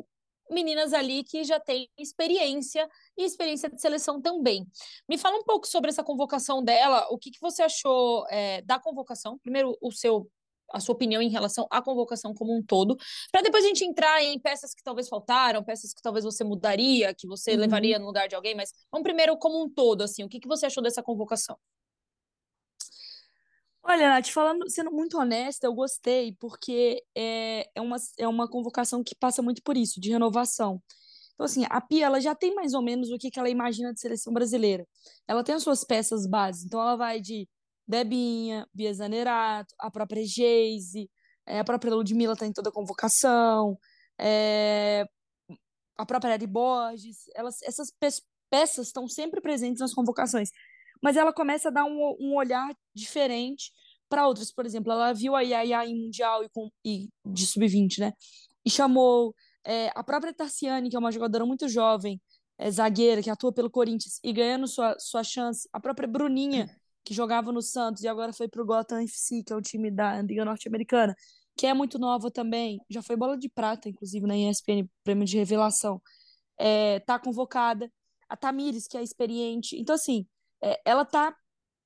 meninas 0.50 0.94
ali 0.94 1.24
que 1.24 1.44
já 1.44 1.60
têm 1.60 1.90
experiência 1.98 2.90
e 3.18 3.24
experiência 3.24 3.70
de 3.70 3.80
seleção 3.80 4.22
também. 4.22 4.68
Me 5.08 5.18
fala 5.18 5.38
um 5.38 5.44
pouco 5.44 5.68
sobre 5.68 5.90
essa 5.90 6.04
convocação 6.04 6.64
dela, 6.64 7.08
o 7.10 7.18
que, 7.18 7.32
que 7.32 7.42
você 7.42 7.64
achou 7.64 8.26
é, 8.30 8.62
da 8.62 8.80
convocação? 8.80 9.38
Primeiro, 9.40 9.78
o 9.82 9.92
seu 9.92 10.30
a 10.72 10.80
sua 10.80 10.96
opinião 10.96 11.22
em 11.22 11.30
relação 11.30 11.68
à 11.70 11.82
convocação 11.82 12.34
como 12.34 12.58
um 12.58 12.64
todo, 12.64 12.98
para 13.32 13.42
depois 13.42 13.64
a 13.64 13.68
gente 13.68 13.86
entrar 13.86 14.24
em 14.24 14.40
peças 14.40 14.74
que 14.74 14.82
talvez 14.82 15.08
faltaram, 15.08 15.64
peças 15.64 15.94
que 15.94 16.02
talvez 16.02 16.26
você 16.26 16.44
mudaria, 16.44 17.14
que 17.14 17.28
você 17.28 17.52
uhum. 17.52 17.60
levaria 17.60 18.00
no 18.00 18.06
lugar 18.06 18.28
de 18.28 18.34
alguém, 18.34 18.56
mas 18.56 18.72
vamos 18.92 19.04
primeiro 19.04 19.38
como 19.38 19.64
um 19.64 19.70
todo, 19.70 20.02
assim, 20.02 20.24
o 20.24 20.30
que, 20.30 20.40
que 20.40 20.48
você 20.48 20.66
achou 20.66 20.82
dessa 20.82 21.04
convocação? 21.04 21.58
Olha, 23.86 24.10
Nath, 24.10 24.30
falando, 24.30 24.70
sendo 24.70 24.92
muito 24.92 25.18
honesta, 25.18 25.68
eu 25.68 25.74
gostei, 25.74 26.36
porque 26.40 27.04
é, 27.16 27.70
é, 27.76 27.82
uma, 27.82 27.98
é 28.18 28.28
uma 28.28 28.48
convocação 28.50 29.04
que 29.04 29.14
passa 29.16 29.42
muito 29.42 29.62
por 29.62 29.76
isso, 29.76 30.00
de 30.00 30.10
renovação. 30.10 30.82
Então, 31.34 31.46
assim, 31.46 31.66
a 31.70 31.82
Pia, 31.82 32.06
ela 32.06 32.22
já 32.22 32.34
tem 32.34 32.56
mais 32.56 32.74
ou 32.74 32.82
menos 32.82 33.12
o 33.12 33.18
que, 33.18 33.30
que 33.30 33.40
ela 33.40 33.50
imagina 33.50 33.94
de 33.94 34.00
seleção 34.00 34.32
brasileira. 34.34 34.88
Ela 35.28 35.44
tem 35.44 35.56
as 35.56 35.64
suas 35.64 35.84
peças 35.84 36.26
bases, 36.26 36.64
então 36.66 36.80
ela 36.82 36.96
vai 36.96 37.20
de 37.20 37.48
Debinha, 37.86 38.66
Bia 38.74 38.94
Zanerato, 38.94 39.76
a 39.78 39.92
própria 39.92 40.24
Geise, 40.26 41.10
é, 41.46 41.60
a 41.60 41.64
própria 41.64 41.94
Ludmilla 41.94 42.34
está 42.34 42.46
em 42.48 42.54
toda 42.54 42.70
a 42.70 42.74
convocação, 42.74 43.78
é, 44.18 45.06
a 45.98 46.06
própria 46.06 46.34
Ari 46.34 46.48
Borges, 46.48 47.26
elas, 47.36 47.62
essas 47.64 47.92
pe 47.92 48.08
peças 48.50 48.88
estão 48.88 49.08
sempre 49.08 49.42
presentes 49.42 49.82
nas 49.82 49.96
convocações, 49.96 50.52
mas 51.04 51.18
ela 51.18 51.34
começa 51.34 51.68
a 51.68 51.72
dar 51.72 51.84
um, 51.84 52.16
um 52.18 52.36
olhar 52.36 52.74
diferente 52.96 53.74
para 54.08 54.26
outras. 54.26 54.54
Por 54.54 54.66
exemplo, 54.66 54.90
ela 54.90 55.12
viu 55.12 55.36
a 55.36 55.42
Yaya 55.42 55.86
em 55.86 56.02
Mundial 56.02 56.46
e, 56.46 56.50
com, 56.50 56.70
e 56.86 57.10
de 57.26 57.46
Sub-20, 57.46 58.00
né? 58.00 58.14
E 58.66 58.70
chamou 58.70 59.36
é, 59.66 59.92
a 59.94 60.02
própria 60.02 60.34
Tarciane, 60.34 60.90
que 60.90 60.96
é 60.96 61.00
uma 61.00 61.12
jogadora 61.12 61.46
muito 61.46 61.68
jovem, 61.68 62.22
é, 62.58 62.72
zagueira, 62.72 63.22
que 63.22 63.30
atua 63.30 63.52
pelo 63.52 63.70
Corinthians, 63.70 64.20
e 64.24 64.32
ganhando 64.32 64.66
sua, 64.66 64.96
sua 64.98 65.26
chance. 65.26 65.68
A 65.74 65.80
própria 65.80 66.08
Bruninha, 66.08 66.70
que 67.04 67.14
jogava 67.14 67.52
no 67.52 67.62
Santos 67.62 68.04
e 68.04 68.08
agora 68.08 68.32
foi 68.32 68.48
pro 68.48 68.66
Gotham 68.66 69.02
FC, 69.02 69.44
que 69.44 69.52
é 69.52 69.56
o 69.58 69.62
time 69.62 69.92
da 69.92 70.22
Liga 70.22 70.46
Norte-Americana, 70.46 71.14
que 71.58 71.68
é 71.68 71.74
muito 71.74 72.00
nova 72.00 72.32
também, 72.32 72.80
já 72.90 73.02
foi 73.02 73.18
bola 73.18 73.38
de 73.38 73.50
prata, 73.50 73.90
inclusive, 73.90 74.26
na 74.26 74.38
ESPN, 74.38 74.88
prêmio 75.04 75.26
de 75.26 75.38
revelação, 75.38 76.02
é, 76.58 77.02
tá 77.02 77.20
convocada. 77.20 77.92
A 78.30 78.38
Tamires, 78.38 78.88
que 78.88 78.98
é 78.98 79.04
experiente. 79.04 79.80
Então, 79.80 79.94
assim, 79.94 80.26
é, 80.64 80.82
ela 80.86 81.06
tá 81.06 81.36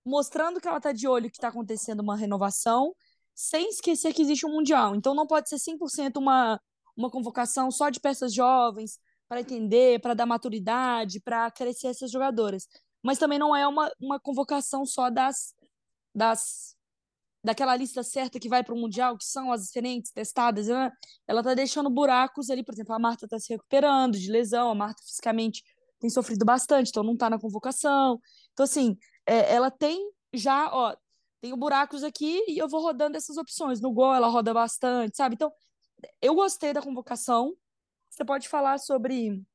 mostrando 0.06 0.62
que 0.62 0.68
ela 0.68 0.80
tá 0.80 0.92
de 0.92 1.08
olho 1.08 1.32
que 1.32 1.40
tá 1.40 1.50
acontecendo 1.50 2.00
uma 2.02 2.16
renovação, 2.16 2.96
sem 3.36 3.70
esquecer 3.70 4.14
que 4.14 4.22
existe 4.22 4.46
um 4.46 4.52
Mundial. 4.52 4.96
Então, 4.96 5.14
não 5.14 5.28
pode 5.28 5.50
ser 5.50 5.58
100% 5.58 6.18
uma, 6.18 6.60
uma 6.96 7.10
convocação 7.10 7.70
só 7.72 7.90
de 7.90 8.00
peças 8.00 8.34
jovens, 8.34 9.00
para 9.28 9.42
entender, 9.42 10.00
para 10.00 10.14
dar 10.14 10.26
maturidade, 10.26 11.20
para 11.20 11.52
crescer 11.52 11.88
essas 11.88 12.10
jogadoras 12.10 12.68
mas 13.08 13.18
também 13.18 13.40
não 13.40 13.56
é 13.56 13.68
uma, 13.68 13.90
uma 14.00 14.20
convocação 14.20 14.86
só 14.86 15.10
das, 15.10 15.54
das 16.14 16.76
daquela 17.44 17.74
lista 17.74 18.04
certa 18.04 18.38
que 18.38 18.50
vai 18.50 18.62
para 18.64 18.74
o 18.74 18.78
Mundial, 18.78 19.18
que 19.18 19.24
são 19.24 19.50
as 19.50 19.68
diferentes 19.68 20.12
testadas, 20.12 20.68
né? 20.68 20.92
ela 21.26 21.42
tá 21.42 21.54
deixando 21.54 21.90
buracos 21.90 22.50
ali, 22.50 22.66
por 22.66 22.74
exemplo, 22.74 22.94
a 22.94 23.00
Marta 23.00 23.26
tá 23.26 23.40
se 23.40 23.54
recuperando 23.54 24.18
de 24.20 24.30
lesão, 24.30 24.70
a 24.70 24.76
Marta 24.76 25.02
fisicamente 25.02 25.64
tem 26.00 26.10
sofrido 26.10 26.44
bastante, 26.44 26.90
então 26.90 27.02
não 27.02 27.16
tá 27.16 27.30
na 27.30 27.40
convocação. 27.40 28.20
Então, 28.58 28.64
assim, 28.64 28.98
é, 29.24 29.54
ela 29.54 29.70
tem 29.70 30.12
já, 30.34 30.68
ó, 30.74 30.96
tenho 31.40 31.56
buracos 31.56 32.04
aqui 32.04 32.44
e 32.48 32.58
eu 32.58 32.68
vou 32.68 32.82
rodando 32.82 33.16
essas 33.16 33.38
opções. 33.38 33.80
No 33.80 33.94
gol 33.94 34.16
ela 34.16 34.28
roda 34.28 34.52
bastante, 34.52 35.16
sabe? 35.16 35.36
Então, 35.36 35.54
eu 36.20 36.34
gostei 36.34 36.74
da 36.74 36.82
convocação. 36.82 37.56
Você 38.10 38.26
pode 38.26 38.50
falar 38.50 38.80
sobre 38.80 39.46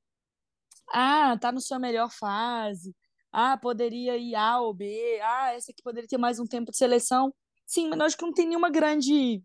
ah, 0.89 1.37
tá 1.41 1.51
na 1.51 1.59
sua 1.61 1.81
melhor 1.81 2.11
fase. 2.13 2.95
Ah, 3.33 3.57
poderia 3.59 4.17
ir 4.17 4.37
A 4.37 4.61
ou 4.61 4.73
B. 4.73 5.19
Ah, 5.21 5.53
essa 5.53 5.73
aqui 5.73 5.83
poderia 5.83 6.09
ter 6.09 6.19
mais 6.19 6.39
um 6.39 6.47
tempo 6.47 6.71
de 6.71 6.77
seleção. 6.77 7.35
Sim, 7.67 7.89
mas 7.89 7.99
eu 7.99 8.07
acho 8.07 8.17
que 8.17 8.25
não 8.25 8.33
tem 8.33 8.47
nenhuma 8.47 8.71
grande, 8.71 9.43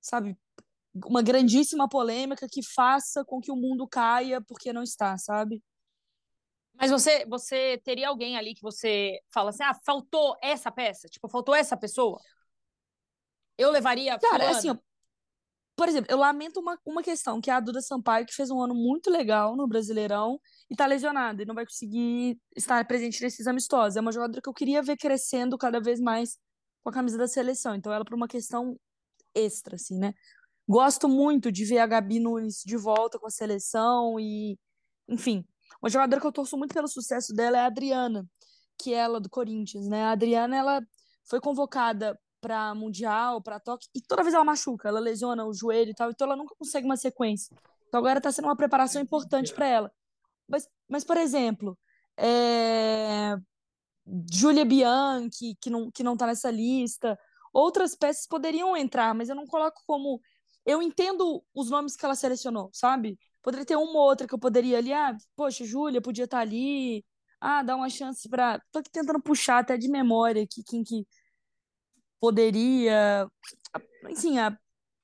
sabe, 0.00 0.38
uma 1.06 1.22
grandíssima 1.22 1.88
polêmica 1.88 2.46
que 2.48 2.62
faça 2.62 3.24
com 3.24 3.40
que 3.40 3.50
o 3.50 3.56
mundo 3.56 3.88
caia 3.88 4.40
porque 4.40 4.72
não 4.72 4.84
está, 4.84 5.18
sabe? 5.18 5.60
Mas 6.74 6.90
você, 6.90 7.26
você 7.26 7.78
teria 7.84 8.08
alguém 8.08 8.36
ali 8.36 8.54
que 8.54 8.62
você 8.62 9.18
fala 9.32 9.50
assim, 9.50 9.62
ah, 9.62 9.74
faltou 9.84 10.36
essa 10.42 10.70
peça, 10.70 11.08
tipo, 11.08 11.28
faltou 11.28 11.54
essa 11.54 11.76
pessoa? 11.76 12.18
Eu 13.58 13.70
levaria. 13.70 14.18
Cara, 14.18 14.44
fulano. 14.44 14.56
assim, 14.56 14.78
por 15.76 15.88
exemplo, 15.88 16.12
eu 16.12 16.18
lamento 16.18 16.60
uma, 16.60 16.78
uma 16.84 17.02
questão, 17.02 17.40
que 17.40 17.50
é 17.50 17.54
a 17.54 17.60
Duda 17.60 17.80
Sampaio, 17.80 18.26
que 18.26 18.34
fez 18.34 18.50
um 18.50 18.60
ano 18.60 18.74
muito 18.74 19.10
legal 19.10 19.56
no 19.56 19.66
Brasileirão 19.66 20.38
e 20.68 20.76
tá 20.76 20.84
lesionada 20.84 21.42
e 21.42 21.46
não 21.46 21.54
vai 21.54 21.64
conseguir 21.64 22.38
estar 22.54 22.86
presente 22.86 23.22
nesses 23.22 23.46
amistosos. 23.46 23.96
É 23.96 24.00
uma 24.00 24.12
jogadora 24.12 24.42
que 24.42 24.48
eu 24.48 24.52
queria 24.52 24.82
ver 24.82 24.98
crescendo 24.98 25.56
cada 25.56 25.80
vez 25.80 25.98
mais 25.98 26.36
com 26.82 26.90
a 26.90 26.92
camisa 26.92 27.16
da 27.16 27.26
seleção. 27.26 27.74
Então, 27.74 27.90
ela 27.90 28.04
por 28.04 28.14
uma 28.14 28.28
questão 28.28 28.78
extra, 29.34 29.76
assim, 29.76 29.98
né? 29.98 30.12
Gosto 30.68 31.08
muito 31.08 31.50
de 31.50 31.64
ver 31.64 31.78
a 31.78 31.86
Gabi 31.86 32.20
Nunes 32.20 32.62
de 32.64 32.76
volta 32.76 33.18
com 33.18 33.26
a 33.26 33.30
seleção 33.30 34.20
e, 34.20 34.58
enfim, 35.08 35.44
uma 35.82 35.90
jogadora 35.90 36.20
que 36.20 36.26
eu 36.26 36.32
torço 36.32 36.56
muito 36.56 36.74
pelo 36.74 36.88
sucesso 36.88 37.34
dela 37.34 37.58
é 37.58 37.60
a 37.60 37.66
Adriana, 37.66 38.26
que 38.78 38.92
é 38.92 38.98
ela 38.98 39.20
do 39.20 39.30
Corinthians, 39.30 39.86
né? 39.88 40.04
A 40.04 40.12
Adriana, 40.12 40.56
ela 40.56 40.82
foi 41.28 41.40
convocada 41.40 42.18
para 42.40 42.74
Mundial, 42.74 43.42
para 43.42 43.60
Tóquio, 43.60 43.88
e 43.94 44.00
toda 44.00 44.22
vez 44.22 44.34
ela 44.34 44.44
machuca, 44.44 44.88
ela 44.88 45.00
lesiona 45.00 45.44
o 45.44 45.52
joelho 45.52 45.90
e 45.90 45.94
tal, 45.94 46.10
então 46.10 46.26
ela 46.26 46.36
nunca 46.36 46.54
consegue 46.56 46.86
uma 46.86 46.96
sequência. 46.96 47.54
Então 47.86 47.98
agora 47.98 48.18
está 48.18 48.32
sendo 48.32 48.46
uma 48.46 48.56
preparação 48.56 49.00
importante 49.02 49.52
para 49.52 49.66
ela. 49.66 49.92
Mas, 50.48 50.68
mas, 50.88 51.04
por 51.04 51.16
exemplo, 51.16 51.78
é... 52.16 53.36
Júlia 54.32 54.64
Bianchi, 54.64 55.56
que 55.60 55.70
não, 55.70 55.90
que 55.90 56.02
não 56.02 56.16
tá 56.16 56.26
nessa 56.26 56.50
lista, 56.50 57.18
outras 57.52 57.94
peças 57.94 58.26
poderiam 58.26 58.76
entrar, 58.76 59.14
mas 59.14 59.28
eu 59.28 59.36
não 59.36 59.46
coloco 59.46 59.82
como. 59.86 60.20
Eu 60.66 60.82
entendo 60.82 61.42
os 61.54 61.70
nomes 61.70 61.96
que 61.96 62.04
ela 62.04 62.14
selecionou, 62.14 62.70
sabe? 62.72 63.18
Poderia 63.42 63.66
ter 63.66 63.76
uma 63.76 63.98
ou 63.98 64.08
outra 64.08 64.26
que 64.26 64.34
eu 64.34 64.38
poderia 64.38 64.78
ali, 64.78 64.92
ah, 64.92 65.16
poxa, 65.36 65.64
Júlia 65.64 66.00
podia 66.00 66.24
estar 66.24 66.38
tá 66.38 66.42
ali, 66.42 67.04
ah, 67.40 67.62
dá 67.62 67.76
uma 67.76 67.88
chance 67.88 68.28
para. 68.28 68.60
Tô 68.70 68.80
aqui 68.80 68.90
tentando 68.90 69.22
puxar 69.22 69.58
até 69.60 69.76
de 69.76 69.88
memória 69.88 70.42
aqui 70.42 70.62
quem 70.62 70.84
que 70.84 71.06
poderia, 72.20 73.28
enfim, 74.10 74.38
a, 74.38 74.56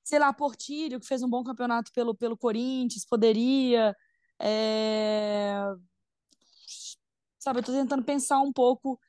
sei 0.05 0.19
lá, 0.19 0.33
Portilho, 0.33 1.01
que 1.01 1.07
fez 1.07 1.23
um 1.23 1.29
bom 1.31 1.43
campeonato 1.43 1.91
pelo, 1.93 2.15
pelo 2.15 2.37
Corinthians, 2.37 3.05
poderia. 3.07 3.97
É... 4.41 5.55
Sabe, 7.39 7.61
eu 7.61 7.65
tô 7.65 7.73
tentando 7.73 8.05
pensar 8.05 8.41
um 8.41 8.53
pouco 8.53 9.01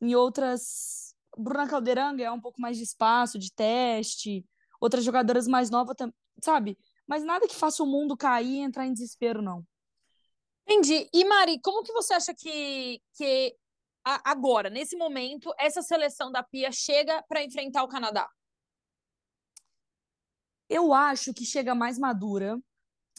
em 0.00 0.14
outras. 0.14 1.14
Bruna 1.36 1.68
Calderanga 1.68 2.24
é 2.24 2.30
um 2.30 2.40
pouco 2.40 2.60
mais 2.60 2.78
de 2.78 2.84
espaço, 2.84 3.38
de 3.38 3.52
teste, 3.52 4.46
outras 4.80 5.04
jogadoras 5.04 5.46
mais 5.46 5.70
novas, 5.70 5.96
sabe? 6.42 6.78
Mas 7.06 7.24
nada 7.24 7.46
que 7.46 7.54
faça 7.54 7.82
o 7.82 7.86
mundo 7.86 8.16
cair 8.16 8.56
e 8.56 8.60
entrar 8.60 8.86
em 8.86 8.92
desespero, 8.92 9.40
não. 9.40 9.64
Entendi. 10.66 11.08
E 11.12 11.24
Mari, 11.24 11.60
como 11.60 11.82
que 11.82 11.92
você 11.92 12.14
acha 12.14 12.34
que, 12.34 13.00
que 13.14 13.56
agora, 14.24 14.68
nesse 14.68 14.96
momento, 14.96 15.54
essa 15.58 15.80
seleção 15.82 16.32
da 16.32 16.42
Pia 16.42 16.72
chega 16.72 17.22
para 17.28 17.44
enfrentar 17.44 17.84
o 17.84 17.88
Canadá? 17.88 18.28
Eu 20.68 20.92
acho 20.92 21.32
que 21.32 21.44
chega 21.44 21.74
mais 21.74 21.98
madura. 21.98 22.58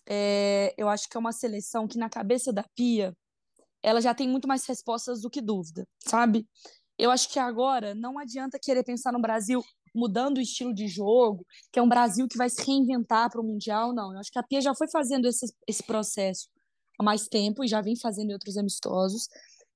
É, 0.06 0.74
eu 0.77 0.89
acho 0.89 1.10
que 1.10 1.15
é 1.15 1.20
uma 1.20 1.32
seleção 1.32 1.88
que, 1.88 1.98
na 1.98 2.10
cabeça 2.10 2.51
da 2.51 2.63
Pia, 2.75 3.15
ela 3.82 4.01
já 4.01 4.13
tem 4.13 4.27
muito 4.27 4.48
mais 4.48 4.65
respostas 4.65 5.22
do 5.22 5.29
que 5.29 5.41
dúvida, 5.41 5.88
sabe? 6.00 6.46
Eu 6.98 7.12
acho 7.12 7.29
que 7.29 7.39
agora 7.39 7.94
não 7.96 8.17
adianta 8.17 8.60
querer 8.62 8.84
pensar 8.84 9.13
no 9.13 9.22
Brasil 9.22 9.63
mudando 9.97 10.37
o 10.37 10.41
estilo 10.41 10.73
de 10.73 10.87
jogo, 10.87 11.45
que 11.71 11.79
é 11.79 11.81
um 11.81 11.89
Brasil 11.89 12.27
que 12.27 12.37
vai 12.37 12.49
se 12.49 12.63
reinventar 12.63 13.31
para 13.31 13.41
o 13.41 13.43
Mundial, 13.43 13.93
não. 13.93 14.13
Eu 14.13 14.19
acho 14.19 14.31
que 14.31 14.39
a 14.39 14.43
Pia 14.43 14.61
já 14.61 14.75
foi 14.75 14.87
fazendo 14.89 15.27
esse, 15.27 15.51
esse 15.67 15.83
processo 15.83 16.47
há 16.99 17.03
mais 17.03 17.27
tempo 17.27 17.63
e 17.63 17.67
já 17.67 17.81
vem 17.81 17.95
fazendo 17.99 18.29
em 18.29 18.33
outros 18.33 18.57
amistosos. 18.57 19.27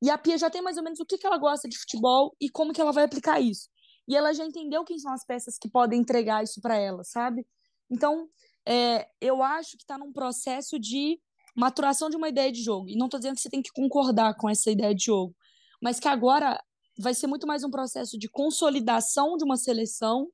E 0.01 0.09
a 0.09 0.17
Pia 0.17 0.37
já 0.37 0.49
tem 0.49 0.61
mais 0.61 0.77
ou 0.77 0.83
menos 0.83 0.99
o 0.99 1.05
que, 1.05 1.17
que 1.17 1.25
ela 1.25 1.37
gosta 1.37 1.67
de 1.67 1.77
futebol 1.77 2.35
e 2.39 2.49
como 2.49 2.71
que 2.71 2.79
ela 2.79 2.91
vai 2.91 3.03
aplicar 3.03 3.39
isso. 3.39 3.67
E 4.07 4.15
ela 4.15 4.33
já 4.33 4.45
entendeu 4.45 4.83
quem 4.83 4.99
são 4.99 5.11
as 5.11 5.25
peças 5.25 5.57
que 5.57 5.69
podem 5.69 5.99
entregar 5.99 6.43
isso 6.43 6.61
para 6.61 6.75
ela, 6.75 7.03
sabe? 7.03 7.45
Então, 7.89 8.27
é, 8.67 9.07
eu 9.19 9.41
acho 9.41 9.71
que 9.71 9.83
está 9.83 9.97
num 9.97 10.11
processo 10.11 10.79
de 10.79 11.19
maturação 11.55 12.09
de 12.09 12.15
uma 12.15 12.29
ideia 12.29 12.51
de 12.51 12.61
jogo. 12.61 12.89
E 12.89 12.95
não 12.95 13.07
estou 13.07 13.19
dizendo 13.19 13.35
que 13.35 13.41
você 13.41 13.49
tem 13.49 13.61
que 13.61 13.71
concordar 13.71 14.35
com 14.35 14.49
essa 14.49 14.71
ideia 14.71 14.93
de 14.93 15.05
jogo, 15.05 15.35
mas 15.81 15.99
que 15.99 16.07
agora 16.07 16.61
vai 16.98 17.13
ser 17.13 17.27
muito 17.27 17.48
mais 17.48 17.63
um 17.63 17.71
processo 17.71 18.17
de 18.17 18.29
consolidação 18.29 19.38
de 19.38 19.43
uma 19.43 19.57
seleção 19.57 20.29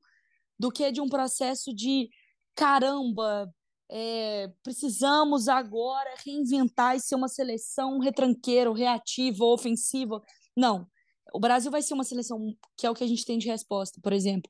do 0.60 0.72
que 0.72 0.92
de 0.92 1.02
um 1.02 1.08
processo 1.08 1.74
de 1.74 2.10
caramba, 2.56 3.54
é, 3.90 4.52
precisamos 4.64 5.48
agora 5.48 6.10
reinventar 6.26 6.96
e 6.96 7.00
ser 7.00 7.16
uma 7.16 7.28
seleção 7.28 8.00
retranqueira, 8.00 8.74
reativa, 8.74 9.46
ofensiva. 9.46 10.22
Não. 10.56 10.88
O 11.34 11.40
Brasil 11.40 11.70
vai 11.70 11.82
ser 11.82 11.94
uma 11.94 12.04
seleção 12.04 12.56
que 12.76 12.88
é 12.88 12.90
o 12.90 12.96
que 12.96 13.04
a 13.04 13.08
gente 13.08 13.26
tem 13.26 13.38
de 13.38 13.48
resposta, 13.48 14.00
por 14.02 14.14
exemplo. 14.14 14.50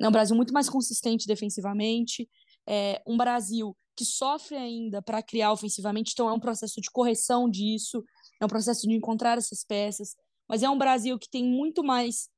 É 0.00 0.08
um 0.08 0.12
Brasil 0.12 0.36
muito 0.36 0.52
mais 0.52 0.68
consistente 0.68 1.26
defensivamente, 1.26 2.28
é 2.66 3.02
um 3.06 3.16
Brasil 3.16 3.76
que 3.96 4.04
sofre 4.04 4.56
ainda 4.56 5.02
para 5.02 5.20
criar 5.20 5.50
ofensivamente, 5.50 6.12
então 6.12 6.28
é 6.28 6.32
um 6.32 6.38
processo 6.38 6.80
de 6.80 6.88
correção 6.90 7.50
disso, 7.50 8.04
é 8.40 8.44
um 8.44 8.48
processo 8.48 8.86
de 8.86 8.94
encontrar 8.94 9.36
essas 9.36 9.64
peças, 9.64 10.14
mas 10.48 10.62
é 10.62 10.70
um 10.70 10.78
Brasil 10.78 11.18
que 11.18 11.28
tem 11.28 11.44
muito 11.44 11.84
mais 11.84 12.28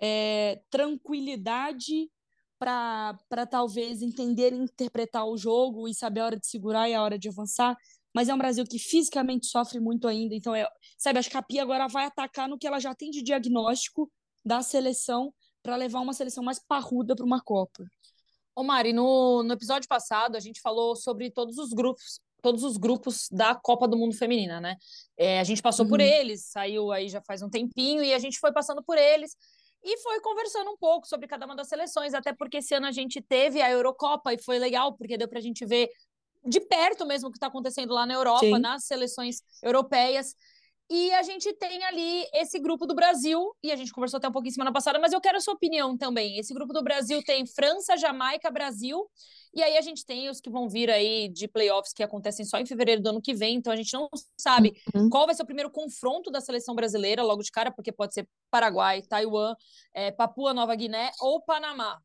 é, 0.00 0.60
tranquilidade 0.70 2.10
para 2.58 3.46
talvez 3.50 4.00
entender 4.00 4.52
e 4.52 4.56
interpretar 4.56 5.26
o 5.26 5.36
jogo 5.36 5.88
e 5.88 5.94
saber 5.94 6.20
a 6.20 6.24
hora 6.26 6.38
de 6.38 6.46
segurar 6.46 6.88
e 6.88 6.94
a 6.94 7.02
hora 7.02 7.18
de 7.18 7.28
avançar. 7.28 7.76
Mas 8.14 8.28
é 8.28 8.34
um 8.34 8.38
Brasil 8.38 8.64
que 8.64 8.78
fisicamente 8.78 9.46
sofre 9.46 9.78
muito 9.78 10.08
ainda. 10.08 10.34
Então, 10.34 10.54
é, 10.54 10.66
sabe, 10.96 11.18
acho 11.18 11.28
que 11.28 11.36
a 11.36 11.42
Pia 11.42 11.62
agora 11.62 11.86
vai 11.86 12.06
atacar 12.06 12.48
no 12.48 12.56
que 12.56 12.66
ela 12.66 12.78
já 12.78 12.94
tem 12.94 13.10
de 13.10 13.22
diagnóstico 13.22 14.10
da 14.44 14.62
seleção 14.62 15.34
para 15.62 15.76
levar 15.76 16.00
uma 16.00 16.14
seleção 16.14 16.42
mais 16.42 16.58
parruda 16.58 17.14
para 17.14 17.26
uma 17.26 17.42
Copa. 17.42 17.84
Ô 18.54 18.62
Mari, 18.62 18.94
no, 18.94 19.42
no 19.42 19.52
episódio 19.52 19.86
passado 19.86 20.34
a 20.34 20.40
gente 20.40 20.62
falou 20.62 20.96
sobre 20.96 21.30
todos 21.30 21.58
os 21.58 21.70
grupos, 21.74 22.20
todos 22.42 22.62
os 22.62 22.76
grupos 22.76 23.28
da 23.30 23.54
Copa 23.54 23.88
do 23.88 23.96
Mundo 23.96 24.16
Feminina, 24.16 24.60
né? 24.60 24.76
É, 25.16 25.40
a 25.40 25.44
gente 25.44 25.62
passou 25.62 25.84
uhum. 25.84 25.90
por 25.90 26.00
eles, 26.00 26.46
saiu 26.46 26.92
aí 26.92 27.08
já 27.08 27.20
faz 27.22 27.42
um 27.42 27.50
tempinho 27.50 28.02
e 28.02 28.12
a 28.12 28.18
gente 28.18 28.38
foi 28.38 28.52
passando 28.52 28.82
por 28.82 28.96
eles 28.96 29.36
e 29.82 29.98
foi 29.98 30.20
conversando 30.20 30.70
um 30.70 30.76
pouco 30.76 31.06
sobre 31.06 31.28
cada 31.28 31.46
uma 31.46 31.54
das 31.54 31.68
seleções, 31.68 32.12
até 32.12 32.32
porque 32.32 32.58
esse 32.58 32.74
ano 32.74 32.86
a 32.86 32.92
gente 32.92 33.20
teve 33.20 33.62
a 33.62 33.70
Eurocopa 33.70 34.32
e 34.34 34.42
foi 34.42 34.58
legal, 34.58 34.96
porque 34.96 35.16
deu 35.16 35.28
para 35.28 35.38
a 35.38 35.42
gente 35.42 35.64
ver 35.64 35.88
de 36.44 36.60
perto 36.60 37.04
mesmo 37.04 37.28
o 37.28 37.30
que 37.30 37.36
está 37.36 37.48
acontecendo 37.48 37.92
lá 37.92 38.06
na 38.06 38.14
Europa, 38.14 38.40
Sim. 38.40 38.58
nas 38.58 38.84
seleções 38.84 39.42
europeias. 39.62 40.34
E 40.88 41.12
a 41.14 41.22
gente 41.22 41.52
tem 41.54 41.82
ali 41.84 42.24
esse 42.32 42.58
grupo 42.58 42.86
do 42.86 42.94
Brasil, 42.94 43.52
e 43.62 43.72
a 43.72 43.76
gente 43.76 43.92
conversou 43.92 44.18
até 44.18 44.28
um 44.28 44.32
pouquinho 44.32 44.54
semana 44.54 44.72
passada, 44.72 44.98
mas 44.98 45.12
eu 45.12 45.20
quero 45.20 45.36
a 45.36 45.40
sua 45.40 45.54
opinião 45.54 45.96
também. 45.96 46.38
Esse 46.38 46.54
grupo 46.54 46.72
do 46.72 46.82
Brasil 46.82 47.22
tem 47.24 47.46
França, 47.46 47.96
Jamaica, 47.96 48.50
Brasil 48.50 49.04
e 49.56 49.62
aí 49.62 49.78
a 49.78 49.80
gente 49.80 50.04
tem 50.04 50.28
os 50.28 50.38
que 50.38 50.50
vão 50.50 50.68
vir 50.68 50.90
aí 50.90 51.30
de 51.30 51.48
playoffs 51.48 51.94
que 51.94 52.02
acontecem 52.02 52.44
só 52.44 52.58
em 52.58 52.66
fevereiro 52.66 53.00
do 53.02 53.08
ano 53.08 53.22
que 53.22 53.32
vem, 53.32 53.56
então 53.56 53.72
a 53.72 53.76
gente 53.76 53.90
não 53.94 54.06
sabe 54.38 54.74
uhum. 54.94 55.08
qual 55.08 55.24
vai 55.24 55.34
ser 55.34 55.44
o 55.44 55.46
primeiro 55.46 55.70
confronto 55.70 56.30
da 56.30 56.42
seleção 56.42 56.74
brasileira 56.74 57.22
logo 57.22 57.42
de 57.42 57.50
cara, 57.50 57.70
porque 57.70 57.90
pode 57.90 58.12
ser 58.12 58.28
Paraguai, 58.50 59.00
Taiwan, 59.00 59.54
é, 59.94 60.10
Papua 60.12 60.52
Nova 60.52 60.74
Guiné 60.74 61.10
ou 61.22 61.40
Panamá. 61.40 61.98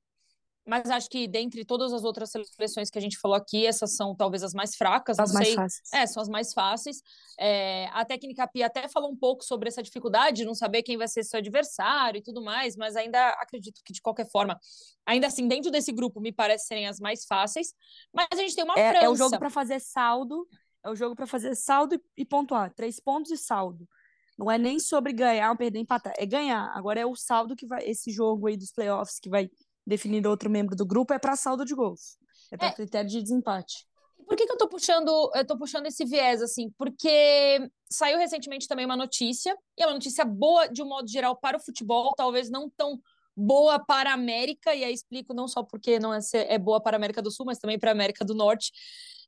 Mas 0.65 0.91
acho 0.91 1.09
que 1.09 1.27
dentre 1.27 1.65
todas 1.65 1.91
as 1.91 2.03
outras 2.03 2.31
seleções 2.31 2.89
que 2.91 2.97
a 2.97 3.01
gente 3.01 3.17
falou 3.17 3.35
aqui, 3.35 3.65
essas 3.65 3.95
são 3.95 4.15
talvez 4.15 4.43
as 4.43 4.53
mais 4.53 4.75
fracas. 4.75 5.17
As 5.17 5.33
mais 5.33 5.47
sei. 5.47 5.55
fáceis. 5.55 5.93
É, 5.93 6.05
são 6.05 6.21
as 6.21 6.29
mais 6.29 6.53
fáceis. 6.53 7.01
É, 7.39 7.87
a 7.91 8.05
técnica 8.05 8.47
Pia 8.47 8.67
até 8.67 8.87
falou 8.87 9.11
um 9.11 9.15
pouco 9.15 9.43
sobre 9.43 9.69
essa 9.69 9.81
dificuldade 9.81 10.37
de 10.37 10.45
não 10.45 10.53
saber 10.53 10.83
quem 10.83 10.97
vai 10.97 11.07
ser 11.07 11.23
seu 11.23 11.39
adversário 11.39 12.19
e 12.19 12.21
tudo 12.21 12.43
mais, 12.43 12.75
mas 12.75 12.95
ainda 12.95 13.29
acredito 13.39 13.81
que, 13.83 13.91
de 13.91 14.01
qualquer 14.01 14.29
forma, 14.29 14.59
ainda 15.05 15.27
assim, 15.27 15.47
dentro 15.47 15.71
desse 15.71 15.91
grupo, 15.91 16.21
me 16.21 16.31
parece 16.31 16.67
serem 16.67 16.87
as 16.87 16.99
mais 16.99 17.25
fáceis. 17.25 17.73
Mas 18.13 18.27
a 18.31 18.35
gente 18.35 18.55
tem 18.55 18.63
uma 18.63 18.77
é, 18.77 18.91
França. 18.91 19.05
É 19.05 19.09
o 19.09 19.15
jogo 19.15 19.39
para 19.39 19.49
fazer 19.49 19.79
saldo, 19.79 20.47
é 20.83 20.89
o 20.91 20.95
jogo 20.95 21.15
para 21.15 21.25
fazer 21.25 21.55
saldo 21.55 21.95
e, 21.95 22.21
e 22.21 22.25
pontuar. 22.25 22.71
Três 22.73 22.99
pontos 22.99 23.31
e 23.31 23.37
saldo. 23.37 23.87
Não 24.37 24.49
é 24.49 24.57
nem 24.57 24.79
sobre 24.79 25.11
ganhar 25.11 25.49
ou 25.49 25.57
perder, 25.57 25.79
empatar. 25.79 26.13
É 26.17 26.25
ganhar. 26.25 26.71
Agora 26.75 26.99
é 26.99 27.05
o 27.05 27.15
saldo 27.15 27.55
que 27.55 27.65
vai. 27.65 27.83
Esse 27.83 28.11
jogo 28.11 28.47
aí 28.47 28.57
dos 28.57 28.71
playoffs 28.71 29.19
que 29.19 29.29
vai 29.29 29.49
definido 29.85 30.29
outro 30.29 30.49
membro 30.49 30.75
do 30.75 30.85
grupo, 30.85 31.13
é 31.13 31.19
para 31.19 31.35
saldo 31.35 31.65
de 31.65 31.73
gols. 31.73 32.17
É 32.51 32.57
para 32.57 32.67
é. 32.67 32.73
critério 32.73 33.09
de 33.09 33.21
desempate. 33.21 33.85
Por 34.25 34.37
que, 34.37 34.45
que 34.45 34.51
eu 34.53 34.57
tô 34.57 34.67
puxando, 34.67 35.31
eu 35.35 35.45
tô 35.45 35.57
puxando 35.57 35.87
esse 35.87 36.05
viés, 36.05 36.41
assim? 36.41 36.69
Porque 36.77 37.69
saiu 37.89 38.17
recentemente 38.17 38.67
também 38.67 38.85
uma 38.85 38.95
notícia, 38.95 39.55
e 39.77 39.83
é 39.83 39.85
uma 39.85 39.93
notícia 39.93 40.23
boa, 40.23 40.67
de 40.67 40.81
um 40.81 40.87
modo 40.87 41.09
geral, 41.09 41.35
para 41.35 41.57
o 41.57 41.59
futebol, 41.59 42.13
talvez 42.15 42.49
não 42.49 42.69
tão 42.69 42.99
boa 43.35 43.79
para 43.79 44.11
a 44.11 44.13
América, 44.13 44.73
e 44.73 44.83
aí 44.83 44.93
explico 44.93 45.33
não 45.33 45.47
só 45.47 45.63
porque 45.63 45.99
não 45.99 46.13
é, 46.13 46.19
é 46.33 46.57
boa 46.57 46.81
para 46.81 46.95
a 46.95 46.99
América 46.99 47.21
do 47.21 47.31
Sul, 47.31 47.45
mas 47.45 47.59
também 47.59 47.79
para 47.79 47.91
a 47.91 47.93
América 47.93 48.23
do 48.23 48.33
Norte. 48.33 48.71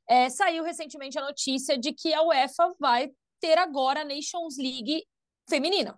É, 0.08 0.28
saiu 0.28 0.62
recentemente 0.62 1.18
a 1.18 1.22
notícia 1.22 1.78
de 1.78 1.92
que 1.92 2.12
a 2.12 2.22
UEFA 2.22 2.74
vai 2.78 3.10
ter 3.40 3.58
agora 3.58 4.02
a 4.02 4.04
Nations 4.04 4.56
League 4.58 5.04
feminina. 5.48 5.96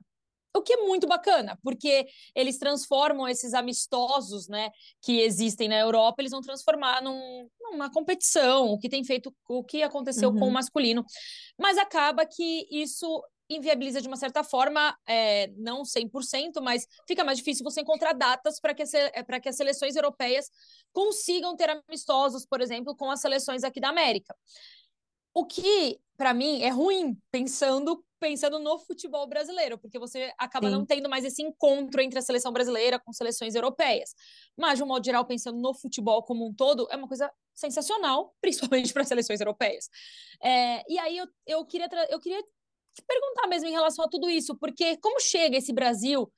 O 0.57 0.63
que 0.63 0.73
é 0.73 0.77
muito 0.79 1.07
bacana, 1.07 1.59
porque 1.63 2.07
eles 2.35 2.59
transformam 2.59 3.29
esses 3.29 3.55
amistosos, 3.55 4.49
né, 4.49 4.71
que 5.03 5.21
existem 5.21 5.69
na 5.69 5.79
Europa, 5.79 6.21
eles 6.21 6.33
vão 6.33 6.41
transformar 6.41 7.03
num, 7.03 7.49
numa 7.61 7.91
competição, 7.91 8.67
o 8.67 8.79
que 8.79 8.89
tem 8.89 9.05
feito, 9.05 9.35
o 9.49 9.63
que 9.63 9.83
aconteceu 9.83 10.31
uhum. 10.31 10.39
com 10.39 10.49
o 10.49 10.53
masculino. 10.53 11.05
Mas 11.59 11.79
acaba 11.79 12.25
que 12.25 12.67
isso 12.71 13.23
inviabiliza 13.49 14.01
de 14.01 14.09
uma 14.09 14.17
certa 14.17 14.43
forma, 14.43 14.97
é, 15.07 15.49
não 15.57 15.85
100%, 15.85 16.61
mas 16.61 16.87
fica 17.07 17.25
mais 17.25 17.39
difícil 17.39 17.65
você 17.65 17.81
encontrar 17.81 18.13
datas 18.13 18.59
para 18.61 18.75
que, 18.75 18.83
para 19.27 19.41
que 19.41 19.49
as 19.49 19.57
seleções 19.57 19.95
europeias 19.95 20.51
consigam 20.93 21.57
ter 21.57 21.71
amistosos, 21.71 22.45
por 22.45 22.61
exemplo, 22.61 22.97
com 22.97 23.11
as 23.11 23.21
seleções 23.21 23.63
aqui 23.63 23.81
da 23.81 23.91
América. 23.91 24.35
O 25.33 25.45
que, 25.45 25.99
para 26.17 26.33
mim, 26.35 26.63
é 26.63 26.71
ruim, 26.71 27.17
pensando 27.31 28.03
pensando 28.19 28.59
no 28.59 28.79
futebol 28.79 29.27
brasileiro, 29.27 29.79
porque 29.79 29.99
você 29.99 30.33
acaba 30.39 30.69
Sim. 30.69 30.75
não 30.75 30.87
tendo 30.87 31.09
mais 31.09 31.25
esse 31.25 31.43
encontro 31.43 32.01
entre 32.01 32.19
a 32.19 32.23
seleção 32.23 32.53
brasileira 32.53 32.99
com 32.99 33.13
seleções 33.13 33.55
europeias. 33.55 34.15
Mas, 34.57 34.79
de 34.79 34.85
um 34.85 34.87
modo 34.87 35.05
geral, 35.05 35.25
pensando 35.25 35.59
no 35.59 35.75
futebol 35.75 36.23
como 36.23 36.47
um 36.47 36.55
todo, 36.55 36.87
é 36.91 36.97
uma 36.97 37.09
coisa 37.09 37.31
sensacional, 37.55 38.35
principalmente 38.41 38.93
para 38.93 39.03
as 39.03 39.09
seleções 39.09 39.41
europeias. 39.41 39.89
É, 40.43 40.83
e 40.91 40.99
aí 40.99 41.17
eu, 41.17 41.27
eu, 41.47 41.65
queria 41.65 41.89
eu 42.11 42.21
queria 42.21 42.43
te 42.43 43.03
perguntar 43.07 43.47
mesmo 43.49 43.69
em 43.69 43.73
relação 43.73 44.05
a 44.05 44.09
tudo 44.09 44.29
isso, 44.31 44.57
porque 44.57 44.97
como 44.99 45.21
chega 45.21 45.57
esse 45.57 45.73
Brasil? 45.73 46.31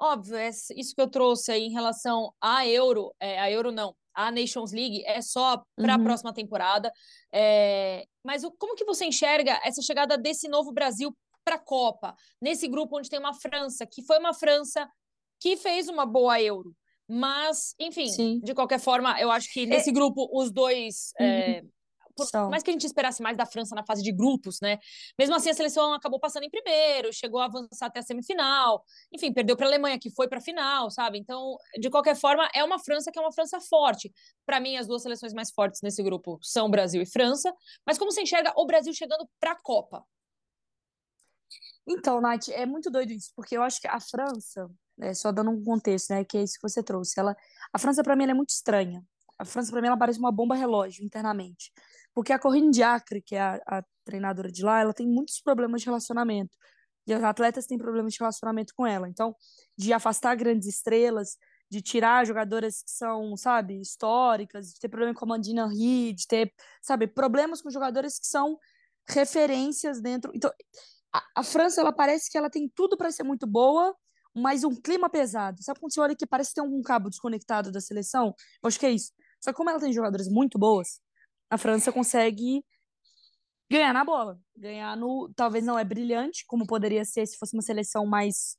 Óbvio, 0.00 0.36
é 0.36 0.50
isso 0.76 0.94
que 0.94 1.00
eu 1.00 1.08
trouxe 1.08 1.52
aí 1.52 1.62
em 1.62 1.72
relação 1.72 2.32
à 2.40 2.66
Euro, 2.66 3.14
é, 3.20 3.38
a 3.40 3.50
Euro 3.50 3.70
não, 3.72 3.94
a 4.14 4.30
Nations 4.30 4.72
League 4.72 5.04
é 5.04 5.20
só 5.20 5.62
para 5.76 5.94
a 5.94 5.98
uhum. 5.98 6.04
próxima 6.04 6.32
temporada. 6.32 6.92
É... 7.32 8.06
Mas 8.24 8.44
o, 8.44 8.52
como 8.52 8.76
que 8.76 8.84
você 8.84 9.04
enxerga 9.04 9.60
essa 9.64 9.82
chegada 9.82 10.16
desse 10.16 10.48
novo 10.48 10.72
Brasil 10.72 11.14
para 11.44 11.56
a 11.56 11.58
Copa, 11.58 12.14
nesse 12.40 12.66
grupo 12.66 12.98
onde 12.98 13.08
tem 13.08 13.18
uma 13.18 13.34
França, 13.34 13.86
que 13.86 14.02
foi 14.02 14.18
uma 14.18 14.32
França 14.32 14.88
que 15.40 15.56
fez 15.56 15.88
uma 15.88 16.06
boa 16.06 16.40
Euro. 16.40 16.74
Mas, 17.06 17.74
enfim, 17.78 18.08
Sim. 18.08 18.40
de 18.42 18.54
qualquer 18.54 18.80
forma, 18.80 19.20
eu 19.20 19.30
acho 19.30 19.52
que 19.52 19.66
nesse 19.66 19.90
é... 19.90 19.92
grupo 19.92 20.28
os 20.32 20.50
dois. 20.50 21.12
Uhum. 21.20 21.26
É, 21.26 21.62
por 22.16 22.26
São. 22.26 22.48
mais 22.48 22.62
que 22.62 22.70
a 22.70 22.72
gente 22.72 22.86
esperasse 22.86 23.22
mais 23.22 23.36
da 23.36 23.44
França 23.44 23.74
na 23.74 23.84
fase 23.84 24.02
de 24.02 24.12
grupos, 24.12 24.58
né? 24.62 24.78
Mesmo 25.18 25.34
assim, 25.34 25.50
a 25.50 25.54
seleção 25.54 25.92
acabou 25.92 26.20
passando 26.20 26.44
em 26.44 26.50
primeiro, 26.50 27.12
chegou 27.12 27.40
a 27.40 27.46
avançar 27.46 27.86
até 27.86 28.00
a 28.00 28.02
semifinal. 28.02 28.84
Enfim, 29.12 29.32
perdeu 29.32 29.56
para 29.56 29.66
a 29.66 29.68
Alemanha, 29.68 29.98
que 29.98 30.10
foi 30.10 30.28
para 30.28 30.38
a 30.38 30.40
final, 30.40 30.90
sabe? 30.90 31.18
Então, 31.18 31.56
de 31.78 31.90
qualquer 31.90 32.16
forma, 32.16 32.48
é 32.54 32.62
uma 32.62 32.78
França 32.78 33.10
que 33.10 33.18
é 33.18 33.22
uma 33.22 33.32
França 33.32 33.60
forte. 33.60 34.12
Para 34.46 34.60
mim, 34.60 34.76
as 34.76 34.86
duas 34.86 35.02
seleções 35.02 35.32
mais 35.32 35.50
fortes 35.50 35.80
nesse 35.82 36.02
grupo 36.02 36.38
são 36.40 36.70
Brasil 36.70 37.02
e 37.02 37.06
França. 37.06 37.52
Mas 37.86 37.98
como 37.98 38.12
você 38.12 38.22
enxerga 38.22 38.52
o 38.56 38.66
Brasil 38.66 38.92
chegando 38.94 39.28
para 39.40 39.52
a 39.52 39.60
Copa? 39.60 40.04
Então, 41.86 42.20
Nath, 42.20 42.48
é 42.48 42.64
muito 42.64 42.90
doido 42.90 43.12
isso, 43.12 43.30
porque 43.36 43.56
eu 43.56 43.62
acho 43.62 43.80
que 43.80 43.86
a 43.86 44.00
França, 44.00 44.70
é, 45.00 45.12
só 45.12 45.30
dando 45.30 45.50
um 45.50 45.62
contexto, 45.62 46.10
né, 46.10 46.24
que 46.24 46.38
é 46.38 46.42
isso 46.42 46.54
que 46.54 46.68
você 46.68 46.82
trouxe, 46.82 47.18
ela, 47.20 47.36
a 47.72 47.78
França, 47.78 48.02
para 48.02 48.16
mim, 48.16 48.24
é 48.24 48.34
muito 48.34 48.50
estranha. 48.50 49.04
A 49.38 49.44
França, 49.44 49.70
para 49.70 49.80
mim, 49.80 49.88
ela 49.88 49.96
parece 49.96 50.18
uma 50.18 50.32
bomba 50.32 50.54
relógio 50.54 51.04
internamente. 51.04 51.72
Porque 52.14 52.32
a 52.32 52.38
Corinne 52.38 52.70
Diacre, 52.70 53.20
que 53.20 53.34
é 53.34 53.40
a, 53.40 53.60
a, 53.66 53.84
treinadora 54.04 54.50
de 54.50 54.62
lá, 54.62 54.80
ela 54.80 54.94
tem 54.94 55.06
muitos 55.06 55.40
problemas 55.40 55.80
de 55.80 55.86
relacionamento. 55.86 56.56
E 57.06 57.14
os 57.14 57.22
atletas 57.22 57.66
têm 57.66 57.76
problemas 57.76 58.14
de 58.14 58.20
relacionamento 58.20 58.72
com 58.76 58.86
ela. 58.86 59.08
Então, 59.08 59.34
de 59.76 59.92
afastar 59.92 60.36
grandes 60.36 60.68
estrelas, 60.68 61.36
de 61.70 61.82
tirar 61.82 62.24
jogadoras 62.24 62.82
que 62.82 62.90
são, 62.90 63.36
sabe, 63.36 63.80
históricas, 63.80 64.72
de 64.72 64.78
ter 64.78 64.88
problema 64.88 65.14
com 65.14 65.24
a 65.24 65.28
Mandina 65.28 65.66
Reed, 65.66 66.16
de 66.16 66.26
ter, 66.26 66.52
sabe, 66.80 67.06
problemas 67.06 67.60
com 67.60 67.70
jogadores 67.70 68.18
que 68.18 68.26
são 68.26 68.58
referências 69.08 70.00
dentro. 70.00 70.30
Então, 70.34 70.52
a, 71.14 71.22
a 71.36 71.42
França, 71.44 71.80
ela 71.80 71.92
parece 71.92 72.28
que 72.28 72.36
ela 72.36 72.50
tem 72.50 72.68
tudo 72.68 72.96
para 72.96 73.12
ser 73.12 73.22
muito 73.22 73.46
boa, 73.46 73.96
mas 74.34 74.64
um 74.64 74.74
clima 74.74 75.08
pesado. 75.08 75.62
Sabe 75.62 75.78
quando 75.78 75.94
você 75.94 76.00
olha 76.00 76.16
que 76.16 76.26
parece 76.26 76.52
tem 76.52 76.64
algum 76.64 76.82
cabo 76.82 77.08
desconectado 77.08 77.70
da 77.70 77.80
seleção? 77.80 78.34
Eu 78.62 78.66
acho 78.66 78.80
que 78.80 78.86
é 78.86 78.90
isso. 78.90 79.12
Só 79.40 79.52
que 79.52 79.56
como 79.56 79.70
ela 79.70 79.78
tem 79.78 79.92
jogadoras 79.92 80.28
muito 80.28 80.58
boas, 80.58 81.00
a 81.48 81.56
França 81.56 81.92
consegue 81.92 82.64
ganhar 83.70 83.92
na 83.92 84.04
bola. 84.04 84.40
Ganhar 84.56 84.96
no. 84.96 85.32
Talvez 85.36 85.64
não 85.64 85.78
é 85.78 85.84
brilhante, 85.84 86.44
como 86.48 86.66
poderia 86.66 87.04
ser 87.04 87.26
se 87.26 87.38
fosse 87.38 87.54
uma 87.54 87.62
seleção 87.62 88.04
mais 88.06 88.56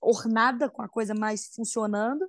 ornada, 0.00 0.70
com 0.70 0.82
a 0.82 0.88
coisa 0.88 1.14
mais 1.14 1.48
funcionando. 1.52 2.24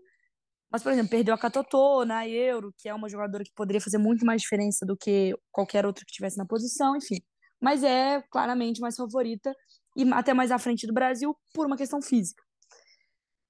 Mas, 0.71 0.81
por 0.81 0.91
exemplo, 0.91 1.11
perdeu 1.11 1.33
a 1.33 1.37
Catotô 1.37 2.03
na 2.05 2.27
Euro, 2.27 2.73
que 2.77 2.89
é 2.89 2.93
uma 2.93 3.07
jogadora 3.07 3.43
que 3.43 3.53
poderia 3.53 3.79
fazer 3.79 3.99
muito 3.99 4.25
mais 4.25 4.41
diferença 4.41 4.85
do 4.85 4.97
que 4.97 5.37
qualquer 5.51 5.85
outra 5.85 6.03
que 6.05 6.11
tivesse 6.11 6.37
na 6.37 6.45
posição, 6.45 6.95
enfim. 6.97 7.19
Mas 7.61 7.83
é 7.83 8.21
claramente 8.29 8.79
mais 8.79 8.95
favorita 8.95 9.55
e 9.95 10.11
até 10.13 10.33
mais 10.33 10.51
à 10.51 10.59
frente 10.59 10.85
do 10.85 10.93
Brasil 10.93 11.35
por 11.53 11.65
uma 11.65 11.77
questão 11.77 12.01
física. 12.01 12.43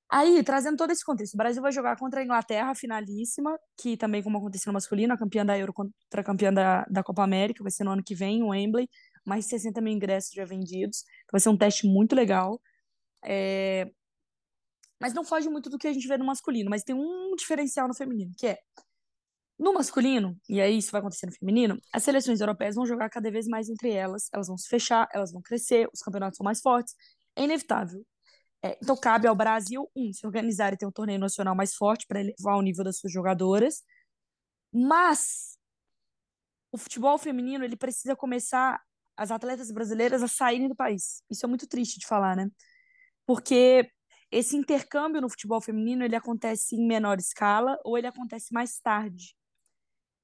Aí, 0.10 0.42
trazendo 0.42 0.78
todo 0.78 0.92
esse 0.92 1.04
contexto, 1.04 1.34
o 1.34 1.38
Brasil 1.38 1.62
vai 1.62 1.72
jogar 1.72 1.98
contra 1.98 2.22
a 2.22 2.24
Inglaterra, 2.24 2.74
finalíssima, 2.74 3.60
que 3.78 3.98
também, 3.98 4.24
como 4.24 4.38
aconteceu 4.38 4.72
no 4.72 4.76
masculino, 4.76 5.14
a 5.14 5.18
campeã 5.18 5.46
da 5.46 5.58
Euro 5.58 5.74
contra 5.74 6.22
a 6.22 6.24
campeã 6.24 6.54
da, 6.54 6.86
da 6.86 7.04
Copa 7.04 7.24
América, 7.24 7.62
vai 7.62 7.72
ser 7.72 7.84
no 7.84 7.92
ano 7.92 8.04
que 8.04 8.16
vem, 8.16 8.42
o 8.42 8.50
Wembley, 8.50 8.90
mais 9.26 9.44
de 9.44 9.50
60 9.50 9.82
mil 9.82 9.92
ingressos 9.92 10.32
já 10.34 10.46
vendidos, 10.46 11.00
então 11.00 11.32
vai 11.34 11.42
ser 11.42 11.50
um 11.50 11.58
teste 11.58 11.86
muito 11.86 12.16
legal. 12.16 12.62
É... 13.26 13.92
Mas 15.00 15.14
não 15.14 15.26
foge 15.26 15.50
muito 15.50 15.70
do 15.70 15.78
que 15.78 15.88
a 15.88 15.94
gente 15.94 16.08
vê 16.08 16.18
no 16.18 16.26
masculino, 16.26 16.70
mas 16.70 16.84
tem 16.84 16.96
um 16.96 17.36
diferencial 17.36 17.88
no 17.88 17.94
feminino, 17.94 18.32
que 18.38 18.48
é, 18.48 18.58
no 19.60 19.74
masculino, 19.74 20.38
e 20.48 20.62
aí 20.62 20.78
isso 20.78 20.92
vai 20.92 21.00
acontecer 21.00 21.26
no 21.26 21.34
feminino, 21.34 21.80
as 21.92 22.04
seleções 22.04 22.40
europeias 22.40 22.76
vão 22.76 22.86
jogar 22.86 23.10
cada 23.10 23.32
vez 23.32 23.48
mais 23.48 23.70
entre 23.70 23.92
elas, 23.92 24.30
elas 24.32 24.48
vão 24.48 24.58
se 24.58 24.68
fechar, 24.68 25.08
elas 25.14 25.32
vão 25.32 25.42
crescer, 25.42 25.90
os 25.94 26.02
campeonatos 26.02 26.38
são 26.38 26.44
mais 26.44 26.62
fortes, 26.62 26.96
é 27.36 27.44
inevitável. 27.44 28.06
É, 28.64 28.78
então, 28.82 28.98
cabe 28.98 29.28
ao 29.28 29.36
Brasil, 29.36 29.90
um, 29.96 30.12
se 30.12 30.26
organizar 30.26 30.74
e 30.74 30.78
ter 30.78 30.86
um 30.86 30.92
torneio 30.92 31.20
nacional 31.20 31.56
mais 31.56 31.76
forte 31.76 32.06
para 32.08 32.20
elevar 32.20 32.58
o 32.58 32.62
nível 32.62 32.84
das 32.84 32.98
suas 32.98 33.14
jogadoras. 33.14 33.84
Mas 34.74 35.58
o 36.72 36.78
futebol 36.78 37.18
feminino 37.18 37.64
ele 37.64 37.76
precisa 37.78 38.16
começar 38.16 38.82
as 39.16 39.32
atletas 39.32 39.72
brasileiras 39.72 40.22
a 40.22 40.28
saírem 40.28 40.68
do 40.68 40.76
país. 40.76 41.24
Isso 41.30 41.46
é 41.46 41.50
muito 41.50 41.68
triste 41.68 42.00
de 42.00 42.08
falar, 42.08 42.36
né? 42.36 42.50
Porque 43.26 43.90
esse 44.32 44.56
intercâmbio 44.56 45.22
no 45.22 45.30
futebol 45.30 45.62
feminino 45.62 46.04
ele 46.04 46.16
acontece 46.16 46.76
em 46.76 46.86
menor 46.86 47.18
escala 47.20 47.78
ou 47.84 47.98
ele 47.98 48.08
acontece 48.08 48.54
mais 48.54 48.80
tarde. 48.80 49.36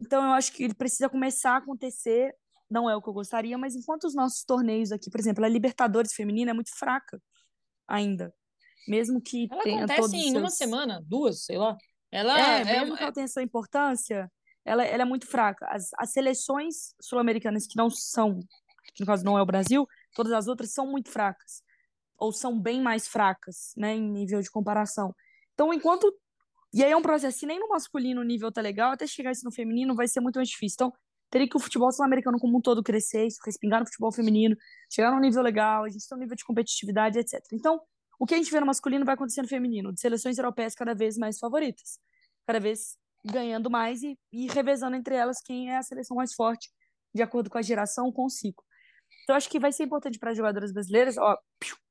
Então 0.06 0.24
eu 0.24 0.34
acho 0.34 0.52
que 0.52 0.64
ele 0.64 0.74
precisa 0.74 1.08
começar 1.08 1.54
a 1.54 1.58
acontecer, 1.58 2.36
não 2.70 2.90
é 2.90 2.96
o 2.96 3.02
que 3.02 3.08
eu 3.08 3.14
gostaria, 3.14 3.58
mas 3.58 3.74
enquanto 3.74 4.04
os 4.04 4.14
nossos 4.14 4.44
torneios 4.44 4.92
aqui, 4.92 5.10
por 5.10 5.20
exemplo, 5.20 5.46
a 5.46 5.48
Libertadores 5.48 6.14
feminina 6.14 6.52
é 6.52 6.54
muito 6.54 6.78
fraca 6.78 7.22
ainda. 7.88 8.34
Mesmo 8.88 9.22
que 9.22 9.48
ela 9.50 9.64
tenha 9.64 9.86
acontece 9.86 10.18
em 10.18 10.32
seus... 10.32 10.36
uma 10.36 10.50
semana, 10.50 11.02
duas, 11.06 11.46
sei 11.46 11.58
lá. 11.58 11.78
Ela 12.12 12.38
é, 12.38 12.62
é 12.62 12.66
mesmo 12.66 12.98
que 12.98 13.04
ela 13.04 13.14
tenha 13.14 13.28
sua 13.28 13.42
importância, 13.42 14.30
ela, 14.66 14.84
ela 14.84 15.04
é 15.04 15.06
muito 15.06 15.26
fraca. 15.26 15.66
As, 15.70 15.90
as 15.98 16.12
seleções 16.12 16.94
sul-americanas 17.02 17.66
que 17.66 17.78
não 17.78 17.90
são, 17.90 18.40
que 18.94 19.02
no 19.02 19.06
caso 19.06 19.24
não 19.24 19.38
é 19.38 19.42
o 19.42 19.46
Brasil, 19.46 19.88
todas 20.14 20.34
as 20.34 20.48
outras 20.48 20.74
são 20.74 20.86
muito 20.86 21.10
fracas. 21.10 21.64
Ou 22.18 22.32
são 22.32 22.60
bem 22.60 22.82
mais 22.82 23.08
fracas, 23.08 23.74
né, 23.78 23.96
em 23.96 24.12
nível 24.12 24.42
de 24.42 24.52
comparação. 24.52 25.16
Então, 25.54 25.74
enquanto. 25.74 26.14
E 26.74 26.84
aí 26.84 26.92
é 26.92 26.98
um 26.98 27.02
processo, 27.02 27.38
se 27.38 27.46
nem 27.46 27.60
no 27.60 27.70
masculino 27.70 28.22
o 28.22 28.24
nível 28.24 28.52
tá 28.52 28.60
legal, 28.60 28.92
até 28.92 29.06
chegar 29.06 29.32
isso 29.32 29.46
no 29.46 29.52
feminino 29.52 29.96
vai 29.96 30.08
ser 30.08 30.22
muito 30.22 30.38
mais 30.38 30.50
difícil. 30.50 30.76
Então, 30.76 30.94
teria 31.30 31.48
que 31.48 31.56
o 31.56 31.60
futebol 31.60 31.92
sul-americano 31.92 32.40
como 32.40 32.58
um 32.58 32.62
todo 32.62 32.82
crescer, 32.82 33.28
isso 33.28 33.40
respingar 33.46 33.80
no 33.80 33.86
futebol 33.86 34.12
feminino, 34.12 34.56
chegar 34.92 35.12
num 35.12 35.20
nível 35.20 35.42
legal, 35.44 35.84
a 35.84 35.90
gente 35.90 36.08
tem 36.08 36.18
um 36.18 36.22
nível 36.22 36.36
de 36.36 36.44
competitividade, 36.44 37.20
etc. 37.20 37.42
Então, 37.54 37.80
o 38.20 38.26
que 38.26 38.34
a 38.34 38.38
gente 38.38 38.52
vê 38.52 38.60
no 38.60 38.66
masculino 38.66 39.06
vai 39.06 39.16
acontecer 39.16 39.42
no 39.42 39.48
feminino, 39.48 39.94
de 39.94 40.00
seleções 40.00 40.38
europeias 40.38 40.74
cada 40.74 40.96
vez 40.96 41.18
mais 41.18 41.38
favoritas, 41.38 42.00
cada 42.46 42.60
vez 42.60 42.98
ganhando 43.24 43.70
mais 43.70 44.02
e, 44.02 44.18
e 44.32 44.48
revezando 44.48 44.96
entre 44.96 45.16
elas 45.16 45.42
quem 45.44 45.70
é 45.70 45.78
a 45.78 45.84
seleção 45.84 46.18
mais 46.18 46.34
forte, 46.34 46.70
de 47.14 47.22
acordo 47.22 47.50
com 47.50 47.58
a 47.58 47.62
geração, 47.62 48.12
com 48.12 48.26
o 48.26 48.30
ciclo. 48.30 48.64
Então, 49.24 49.36
acho 49.36 49.50
que 49.50 49.60
vai 49.60 49.72
ser 49.72 49.84
importante 49.84 50.20
para 50.20 50.32
as 50.32 50.38
jogadoras 50.38 50.72
brasileiras, 50.72 51.18
ó, 51.18 51.38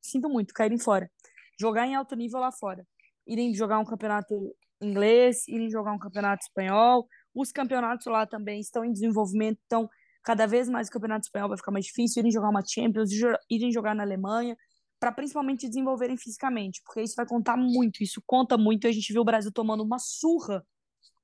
sinto 0.00 0.28
muito, 0.28 0.52
caírem 0.52 0.78
fora. 0.78 1.10
Jogar 1.58 1.86
em 1.86 1.94
alto 1.94 2.14
nível 2.16 2.40
lá 2.40 2.50
fora. 2.52 2.86
Irem 3.26 3.54
jogar 3.54 3.78
um 3.78 3.84
campeonato 3.84 4.54
inglês, 4.82 5.46
irem 5.48 5.70
jogar 5.70 5.92
um 5.92 5.98
campeonato 5.98 6.44
espanhol, 6.44 7.06
os 7.34 7.52
campeonatos 7.52 8.06
lá 8.06 8.26
também 8.26 8.60
estão 8.60 8.84
em 8.84 8.92
desenvolvimento, 8.92 9.58
então 9.66 9.88
cada 10.22 10.46
vez 10.46 10.68
mais 10.68 10.88
o 10.88 10.90
campeonato 10.90 11.26
espanhol 11.26 11.48
vai 11.48 11.56
ficar 11.58 11.72
mais 11.72 11.84
difícil, 11.86 12.20
irem 12.20 12.32
jogar 12.32 12.48
uma 12.50 12.62
Champions, 12.64 13.10
irem 13.50 13.72
jogar 13.72 13.94
na 13.94 14.02
Alemanha. 14.02 14.56
para 15.02 15.10
principalmente 15.10 15.66
desenvolverem 15.68 16.16
fisicamente, 16.16 16.80
porque 16.84 17.02
isso 17.02 17.16
vai 17.16 17.26
contar 17.26 17.56
muito, 17.56 18.04
isso 18.04 18.22
conta 18.24 18.56
muito. 18.56 18.86
A 18.86 18.92
gente 18.92 19.12
viu 19.12 19.22
o 19.22 19.24
Brasil 19.24 19.50
tomando 19.50 19.82
uma 19.82 19.98
surra, 19.98 20.64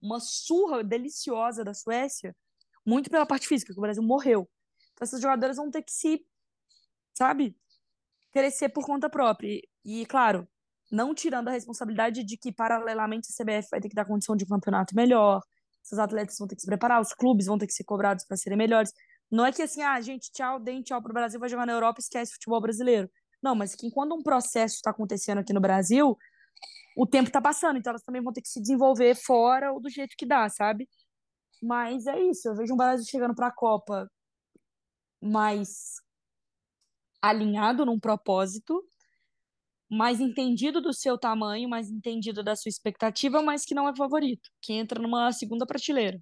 uma 0.03 0.19
surra 0.19 0.83
deliciosa 0.83 1.63
da 1.63 1.73
Suécia, 1.73 2.35
muito 2.85 3.09
pela 3.09 3.25
parte 3.25 3.47
física, 3.47 3.73
que 3.73 3.79
o 3.79 3.83
Brasil 3.83 4.03
morreu. 4.03 4.51
Então 4.93 5.05
essas 5.05 5.21
jogadoras 5.21 5.59
vão 5.59 5.71
ter 5.71 5.83
que 5.83 5.93
se, 5.93 6.27
sabe, 7.15 7.57
crescer 8.33 8.69
por 8.71 8.85
conta 8.85 9.09
própria. 9.09 9.63
E, 9.85 10.05
claro, 10.07 10.49
não 10.91 11.15
tirando 11.15 11.49
a 11.49 11.53
responsabilidade 11.53 12.25
de 12.25 12.37
que, 12.37 12.53
paralelamente, 12.53 13.29
a 13.31 13.43
CBF 13.43 13.69
vai 13.71 13.81
ter 13.81 13.89
que 13.89 13.95
dar 13.95 14.05
condição 14.05 14.37
de 14.37 14.45
um 14.45 14.49
campeonato 14.49 14.95
melhor, 14.95 15.43
esses 15.85 15.99
atletas 15.99 16.37
vão 16.39 16.47
ter 16.47 16.55
que 16.55 16.61
se 16.61 16.67
preparar, 16.67 17.01
os 17.01 17.13
clubes 17.15 17.47
vão 17.47 17.59
ter 17.59 17.67
que 17.67 17.73
ser 17.73 17.85
cobrados 17.85 18.25
para 18.25 18.37
serem 18.37 18.59
melhores. 18.59 18.93
Não 19.31 19.45
é 19.45 19.53
que 19.53 19.63
assim, 19.63 19.83
ah, 19.83 20.01
gente, 20.01 20.31
tchau, 20.33 20.59
deem 20.61 20.83
tchau 20.83 21.03
pro 21.03 21.13
Brasil, 21.13 21.41
vai 21.41 21.49
jogar 21.49 21.67
na 21.67 21.73
Europa 21.73 22.01
esquece 22.01 22.33
o 22.33 22.35
futebol 22.35 22.61
brasileiro. 22.61 23.11
Não, 23.43 23.55
mas 23.55 23.75
que 23.75 23.91
quando 23.91 24.15
um 24.15 24.23
processo 24.23 24.77
está 24.77 24.91
acontecendo 24.91 25.39
aqui 25.39 25.53
no 25.53 25.61
Brasil, 25.61 26.17
o 26.97 27.07
tempo 27.07 27.29
está 27.29 27.41
passando, 27.41 27.79
então 27.79 27.91
elas 27.91 28.03
também 28.03 28.23
vão 28.23 28.33
ter 28.33 28.43
que 28.43 28.49
se 28.49 28.61
desenvolver 28.61 29.15
fora 29.15 29.73
ou 29.73 29.81
do 29.81 29.89
jeito 29.89 30.17
que 30.17 30.27
dá, 30.27 30.49
sabe? 30.49 30.89
Mas 31.63 32.07
é 32.07 32.21
isso, 32.21 32.49
eu 32.49 32.55
vejo 32.57 32.75
um 32.75 32.77
Brasil 32.77 33.07
chegando 33.07 33.35
para 33.35 33.49
a 33.49 33.53
Copa 33.53 34.11
mais 35.21 35.97
alinhado 37.21 37.85
num 37.85 37.99
propósito, 37.99 38.85
mais 39.91 40.21
entendido 40.21 40.81
do 40.81 40.93
seu 40.93 41.17
tamanho, 41.17 41.69
mais 41.69 41.91
entendido 41.91 42.43
da 42.43 42.55
sua 42.55 42.69
expectativa, 42.69 43.43
mas 43.43 43.65
que 43.65 43.75
não 43.75 43.89
é 43.89 43.97
favorito, 43.97 44.51
que 44.61 44.73
entra 44.73 45.01
numa 45.01 45.33
segunda 45.33 45.67
prateleira. 45.67 46.21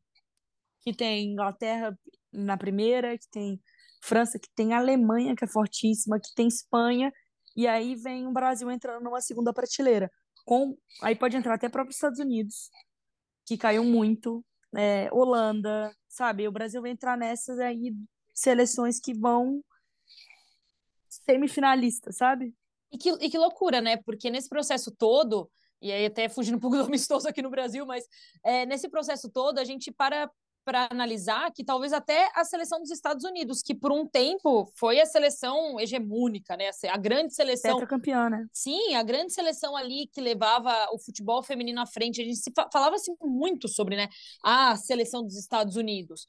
Que 0.82 0.92
tem 0.94 1.32
Inglaterra 1.32 1.98
na 2.32 2.56
primeira, 2.56 3.18
que 3.18 3.28
tem 3.30 3.60
França, 4.02 4.38
que 4.38 4.48
tem 4.54 4.72
Alemanha, 4.72 5.34
que 5.34 5.44
é 5.44 5.48
fortíssima, 5.48 6.20
que 6.20 6.32
tem 6.34 6.46
Espanha, 6.46 7.12
e 7.56 7.66
aí 7.66 7.96
vem 7.96 8.26
o 8.26 8.32
Brasil 8.32 8.70
entrando 8.70 9.02
numa 9.02 9.20
segunda 9.20 9.52
prateleira. 9.52 10.10
Com, 10.44 10.76
aí 11.02 11.16
pode 11.16 11.36
entrar 11.36 11.54
até 11.54 11.68
próprios 11.68 11.96
Estados 11.96 12.20
Unidos, 12.20 12.70
que 13.44 13.56
caiu 13.56 13.82
muito, 13.82 14.44
é, 14.76 15.08
Holanda, 15.12 15.92
sabe? 16.08 16.46
O 16.46 16.52
Brasil 16.52 16.82
vai 16.82 16.90
entrar 16.90 17.16
nessas 17.16 17.58
aí 17.58 17.94
seleções 18.34 19.00
que 19.00 19.12
vão 19.14 19.64
semifinalistas, 21.08 22.18
sabe? 22.18 22.54
E 22.96 22.98
que, 22.98 23.10
e 23.10 23.28
que 23.28 23.36
loucura, 23.36 23.82
né? 23.82 23.98
Porque 23.98 24.30
nesse 24.30 24.48
processo 24.48 24.90
todo, 24.90 25.50
e 25.82 25.92
aí 25.92 26.06
até 26.06 26.30
fugindo 26.30 26.56
um 26.56 26.60
pouco 26.60 26.76
do 26.78 26.84
amistoso 26.84 27.28
aqui 27.28 27.42
no 27.42 27.50
Brasil, 27.50 27.84
mas 27.84 28.04
é, 28.42 28.64
nesse 28.64 28.88
processo 28.88 29.30
todo 29.30 29.58
a 29.58 29.64
gente 29.64 29.92
para 29.92 30.30
para 30.64 30.88
analisar 30.90 31.52
que 31.52 31.64
talvez 31.64 31.92
até 31.92 32.28
a 32.34 32.44
seleção 32.44 32.80
dos 32.80 32.90
Estados 32.90 33.24
Unidos, 33.24 33.62
que 33.62 33.72
por 33.72 33.92
um 33.92 34.04
tempo 34.04 34.68
foi 34.76 35.00
a 35.00 35.06
seleção 35.06 35.78
hegemônica, 35.78 36.56
né? 36.56 36.70
A 36.90 36.96
grande 36.96 37.32
seleção. 37.32 37.78
campeã, 37.86 38.28
né? 38.28 38.44
Sim, 38.52 38.96
a 38.96 39.02
grande 39.04 39.32
seleção 39.32 39.76
ali 39.76 40.08
que 40.12 40.20
levava 40.20 40.88
o 40.92 40.98
futebol 40.98 41.40
feminino 41.40 41.80
à 41.80 41.86
frente. 41.86 42.20
A 42.20 42.24
gente 42.24 42.38
se 42.38 42.50
falava 42.72 42.96
assim, 42.96 43.14
muito 43.22 43.68
sobre 43.68 43.94
né, 43.94 44.08
a 44.42 44.74
seleção 44.74 45.22
dos 45.22 45.36
Estados 45.36 45.76
Unidos 45.76 46.26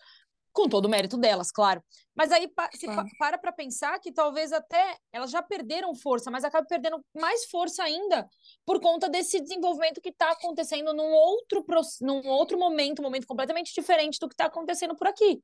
com 0.57 0.67
todo 0.67 0.85
o 0.85 0.89
mérito 0.89 1.17
delas, 1.17 1.51
claro. 1.51 1.83
Mas 2.15 2.31
aí 2.31 2.49
se 2.73 2.87
claro. 2.87 3.07
para 3.19 3.37
para 3.37 3.51
pensar 3.51 3.99
que 3.99 4.11
talvez 4.11 4.51
até 4.51 4.97
elas 5.13 5.29
já 5.29 5.39
perderam 5.39 5.93
força, 5.93 6.31
mas 6.31 6.43
acabam 6.43 6.65
perdendo 6.67 6.99
mais 7.15 7.45
força 7.45 7.83
ainda 7.83 8.27
por 8.65 8.81
conta 8.81 9.07
desse 9.07 9.39
desenvolvimento 9.39 10.01
que 10.01 10.09
está 10.09 10.31
acontecendo 10.31 10.93
num 10.93 11.11
outro, 11.11 11.63
num 12.01 12.27
outro 12.27 12.57
momento, 12.57 13.01
um 13.01 13.03
momento 13.03 13.27
completamente 13.27 13.71
diferente 13.71 14.17
do 14.19 14.27
que 14.27 14.33
está 14.33 14.45
acontecendo 14.45 14.95
por 14.95 15.05
aqui. 15.05 15.39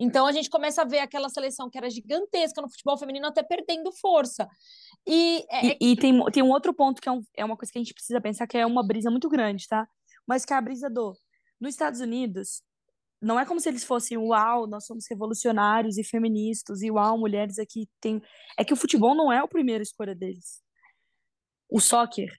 Então 0.00 0.26
a 0.26 0.32
gente 0.32 0.50
começa 0.50 0.82
a 0.82 0.84
ver 0.84 0.98
aquela 0.98 1.28
seleção 1.28 1.70
que 1.70 1.78
era 1.78 1.88
gigantesca 1.88 2.60
no 2.60 2.68
futebol 2.68 2.98
feminino 2.98 3.28
até 3.28 3.44
perdendo 3.44 3.92
força. 3.92 4.48
E, 5.06 5.46
é... 5.48 5.64
e, 5.64 5.70
é 5.70 5.76
e 5.80 5.96
tem, 5.96 6.24
tem 6.32 6.42
um 6.42 6.50
outro 6.50 6.74
ponto 6.74 7.00
que 7.00 7.08
é, 7.08 7.12
um, 7.12 7.22
é 7.36 7.44
uma 7.44 7.56
coisa 7.56 7.72
que 7.72 7.78
a 7.78 7.82
gente 7.82 7.94
precisa 7.94 8.20
pensar, 8.20 8.48
que 8.48 8.58
é 8.58 8.66
uma 8.66 8.84
brisa 8.84 9.12
muito 9.12 9.28
grande, 9.28 9.68
tá? 9.68 9.86
Mas 10.26 10.44
que 10.44 10.52
é 10.52 10.56
a 10.56 10.60
brisa 10.60 10.90
do. 10.90 11.16
Nos 11.60 11.70
Estados 11.70 12.00
Unidos, 12.00 12.62
não 13.20 13.40
é 13.40 13.46
como 13.46 13.60
se 13.60 13.68
eles 13.68 13.84
fossem, 13.84 14.18
uau, 14.18 14.66
nós 14.66 14.84
somos 14.84 15.06
revolucionários 15.08 15.96
e 15.96 16.04
feministas, 16.04 16.82
e 16.82 16.90
uau, 16.90 17.18
mulheres 17.18 17.58
aqui 17.58 17.88
tem. 18.00 18.20
É 18.58 18.64
que 18.64 18.72
o 18.72 18.76
futebol 18.76 19.14
não 19.14 19.32
é 19.32 19.38
a 19.38 19.48
primeira 19.48 19.82
escolha 19.82 20.14
deles. 20.14 20.62
O 21.68 21.80
soccer. 21.80 22.36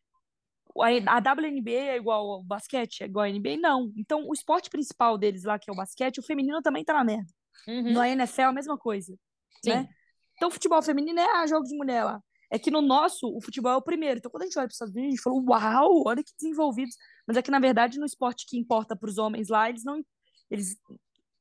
A 0.79 1.17
WNBA 1.17 1.71
é 1.71 1.97
igual 1.97 2.29
ao 2.29 2.43
basquete, 2.43 3.01
é 3.01 3.05
igual 3.05 3.25
à 3.25 3.29
NBA? 3.29 3.57
Não. 3.57 3.91
Então, 3.97 4.27
o 4.27 4.33
esporte 4.33 4.69
principal 4.69 5.17
deles 5.17 5.43
lá, 5.43 5.57
que 5.57 5.69
é 5.69 5.73
o 5.73 5.75
basquete, 5.75 6.19
o 6.19 6.23
feminino 6.23 6.61
também 6.61 6.83
tá 6.83 6.93
na 6.93 7.03
merda. 7.03 7.31
Uhum. 7.67 7.93
No 7.93 8.03
NFL, 8.03 8.43
a 8.43 8.53
mesma 8.53 8.77
coisa. 8.77 9.17
Sim. 9.63 9.71
Né? 9.71 9.89
Então, 10.35 10.49
o 10.49 10.51
futebol 10.51 10.81
feminino 10.83 11.19
é 11.19 11.41
ah, 11.41 11.47
jogo 11.47 11.63
de 11.63 11.75
mulher 11.75 12.03
lá. 12.03 12.21
É 12.51 12.59
que 12.59 12.69
no 12.69 12.81
nosso, 12.81 13.27
o 13.27 13.41
futebol 13.41 13.71
é 13.71 13.75
o 13.75 13.81
primeiro. 13.81 14.19
Então, 14.19 14.29
quando 14.29 14.43
a 14.43 14.45
gente 14.45 14.57
olha 14.57 14.67
para 14.67 14.71
os 14.71 14.75
Estados 14.75 14.93
Unidos, 14.93 15.07
a 15.07 15.15
gente 15.15 15.23
fala, 15.23 15.35
uau, 15.35 16.03
olha 16.05 16.23
que 16.23 16.31
desenvolvidos. 16.39 16.95
Mas 17.27 17.35
é 17.37 17.41
que, 17.41 17.51
na 17.51 17.59
verdade, 17.59 17.99
no 17.99 18.05
esporte 18.05 18.45
que 18.47 18.57
importa 18.57 18.95
para 18.95 19.09
os 19.09 19.17
homens 19.17 19.49
lá, 19.49 19.67
eles 19.67 19.83
não, 19.83 20.01
eles, 20.49 20.77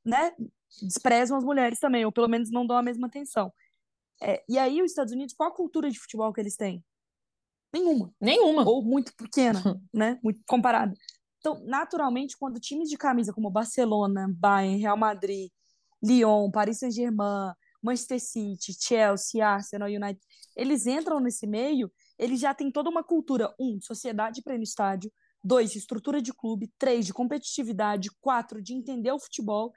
né, 0.05 0.33
desprezam 0.81 1.37
as 1.37 1.43
mulheres 1.43 1.79
também, 1.79 2.05
ou 2.05 2.11
pelo 2.11 2.27
menos 2.27 2.51
não 2.51 2.65
dão 2.65 2.77
a 2.77 2.83
mesma 2.83 3.07
atenção. 3.07 3.51
É, 4.21 4.43
e 4.49 4.57
aí, 4.57 4.81
os 4.81 4.91
Estados 4.91 5.13
Unidos, 5.13 5.33
qual 5.35 5.49
a 5.49 5.55
cultura 5.55 5.89
de 5.89 5.99
futebol 5.99 6.33
que 6.33 6.41
eles 6.41 6.55
têm? 6.55 6.83
Nenhuma. 7.73 8.13
Nenhuma. 8.19 8.67
Ou 8.67 8.81
muito 8.83 9.13
pequena, 9.15 9.61
né? 9.93 10.19
Muito 10.23 10.41
comparada. 10.47 10.93
Então, 11.39 11.63
naturalmente, 11.65 12.35
quando 12.37 12.59
times 12.59 12.89
de 12.89 12.97
camisa 12.97 13.33
como 13.33 13.49
Barcelona, 13.49 14.27
Bayern, 14.37 14.81
Real 14.81 14.97
Madrid, 14.97 15.49
Lyon, 16.03 16.49
Paris 16.51 16.79
Saint-Germain, 16.79 17.53
Manchester 17.81 18.19
City, 18.19 18.73
Chelsea, 18.73 19.45
Arsenal, 19.45 19.87
United, 19.87 20.19
eles 20.55 20.87
entram 20.87 21.19
nesse 21.19 21.45
meio, 21.45 21.91
eles 22.17 22.39
já 22.39 22.53
têm 22.53 22.71
toda 22.71 22.89
uma 22.89 23.03
cultura, 23.03 23.53
um, 23.59 23.79
sociedade 23.81 24.41
para 24.41 24.55
ir 24.55 24.57
no 24.57 24.63
estádio, 24.63 25.11
dois, 25.43 25.71
de 25.71 25.77
estrutura 25.77 26.21
de 26.21 26.33
clube, 26.33 26.71
três, 26.77 27.05
de 27.05 27.13
competitividade, 27.13 28.09
quatro, 28.19 28.61
de 28.61 28.73
entender 28.73 29.11
o 29.11 29.19
futebol. 29.19 29.73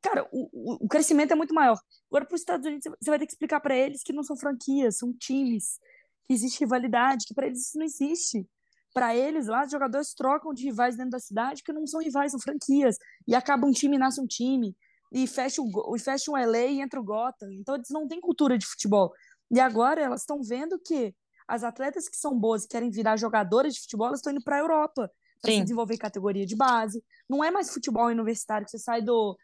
Cara, 0.00 0.28
o, 0.32 0.84
o 0.84 0.88
crescimento 0.88 1.32
é 1.32 1.34
muito 1.34 1.54
maior. 1.54 1.78
Agora, 2.10 2.24
para 2.24 2.34
os 2.34 2.40
Estados 2.40 2.66
Unidos, 2.66 2.84
você 3.00 3.10
vai 3.10 3.18
ter 3.18 3.26
que 3.26 3.32
explicar 3.32 3.60
para 3.60 3.76
eles 3.76 4.02
que 4.02 4.12
não 4.12 4.22
são 4.22 4.36
franquias, 4.36 4.98
são 4.98 5.12
times, 5.12 5.78
que 6.26 6.34
existe 6.34 6.60
rivalidade, 6.60 7.26
que 7.26 7.34
para 7.34 7.46
eles 7.46 7.66
isso 7.66 7.78
não 7.78 7.84
existe. 7.84 8.46
Para 8.94 9.16
eles, 9.16 9.46
lá, 9.46 9.64
os 9.64 9.70
jogadores 9.70 10.14
trocam 10.14 10.52
de 10.52 10.64
rivais 10.64 10.96
dentro 10.96 11.12
da 11.12 11.18
cidade, 11.18 11.62
que 11.62 11.72
não 11.72 11.86
são 11.86 12.00
rivais, 12.00 12.30
são 12.30 12.40
franquias. 12.40 12.96
E 13.26 13.34
acaba 13.34 13.66
um 13.66 13.72
time, 13.72 13.98
nasce 13.98 14.20
um 14.20 14.26
time. 14.26 14.76
E 15.10 15.26
fecha, 15.26 15.60
o, 15.62 15.98
fecha 15.98 16.30
um 16.30 16.36
LA 16.36 16.66
e 16.66 16.80
entra 16.80 17.00
o 17.00 17.04
Gotham. 17.04 17.50
Então, 17.52 17.74
eles 17.74 17.88
não 17.90 18.06
têm 18.06 18.20
cultura 18.20 18.56
de 18.56 18.66
futebol. 18.66 19.12
E 19.50 19.58
agora 19.60 20.00
elas 20.00 20.20
estão 20.20 20.42
vendo 20.42 20.78
que 20.78 21.14
as 21.46 21.64
atletas 21.64 22.08
que 22.08 22.16
são 22.16 22.38
boas 22.38 22.64
e 22.64 22.68
querem 22.68 22.90
virar 22.90 23.16
jogadoras 23.16 23.74
de 23.74 23.80
futebol, 23.80 24.08
elas 24.08 24.20
estão 24.20 24.32
indo 24.32 24.42
para 24.42 24.56
a 24.56 24.60
Europa 24.60 25.10
para 25.40 25.52
se 25.52 25.62
desenvolver 25.62 25.98
categoria 25.98 26.46
de 26.46 26.54
base. 26.54 27.04
Não 27.28 27.42
é 27.42 27.50
mais 27.50 27.72
futebol 27.72 28.06
universitário 28.06 28.64
que 28.64 28.70
você 28.70 28.78
sai 28.78 29.02
do 29.02 29.36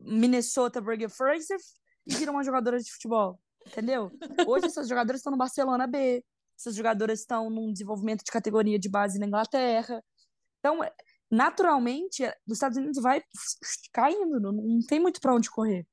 Minnesota 0.00 0.80
Burger 0.80 1.10
Fraser 1.10 1.58
e 2.06 2.14
vira 2.14 2.30
uma 2.30 2.42
jogadora 2.42 2.78
de 2.78 2.90
futebol, 2.90 3.38
entendeu? 3.66 4.10
Hoje 4.46 4.66
essas 4.66 4.88
jogadoras 4.88 5.20
estão 5.20 5.30
no 5.30 5.36
Barcelona 5.36 5.86
B, 5.86 6.24
essas 6.58 6.74
jogadoras 6.74 7.20
estão 7.20 7.50
num 7.50 7.72
desenvolvimento 7.72 8.24
de 8.24 8.30
categoria 8.30 8.78
de 8.78 8.88
base 8.88 9.18
na 9.18 9.26
Inglaterra. 9.26 10.02
Então, 10.58 10.80
naturalmente, 11.30 12.22
nos 12.46 12.56
Estados 12.56 12.78
Unidos 12.78 13.02
vai 13.02 13.22
caindo, 13.92 14.40
não 14.40 14.80
tem 14.86 15.00
muito 15.00 15.20
para 15.20 15.34
onde 15.34 15.50
correr. 15.50 15.86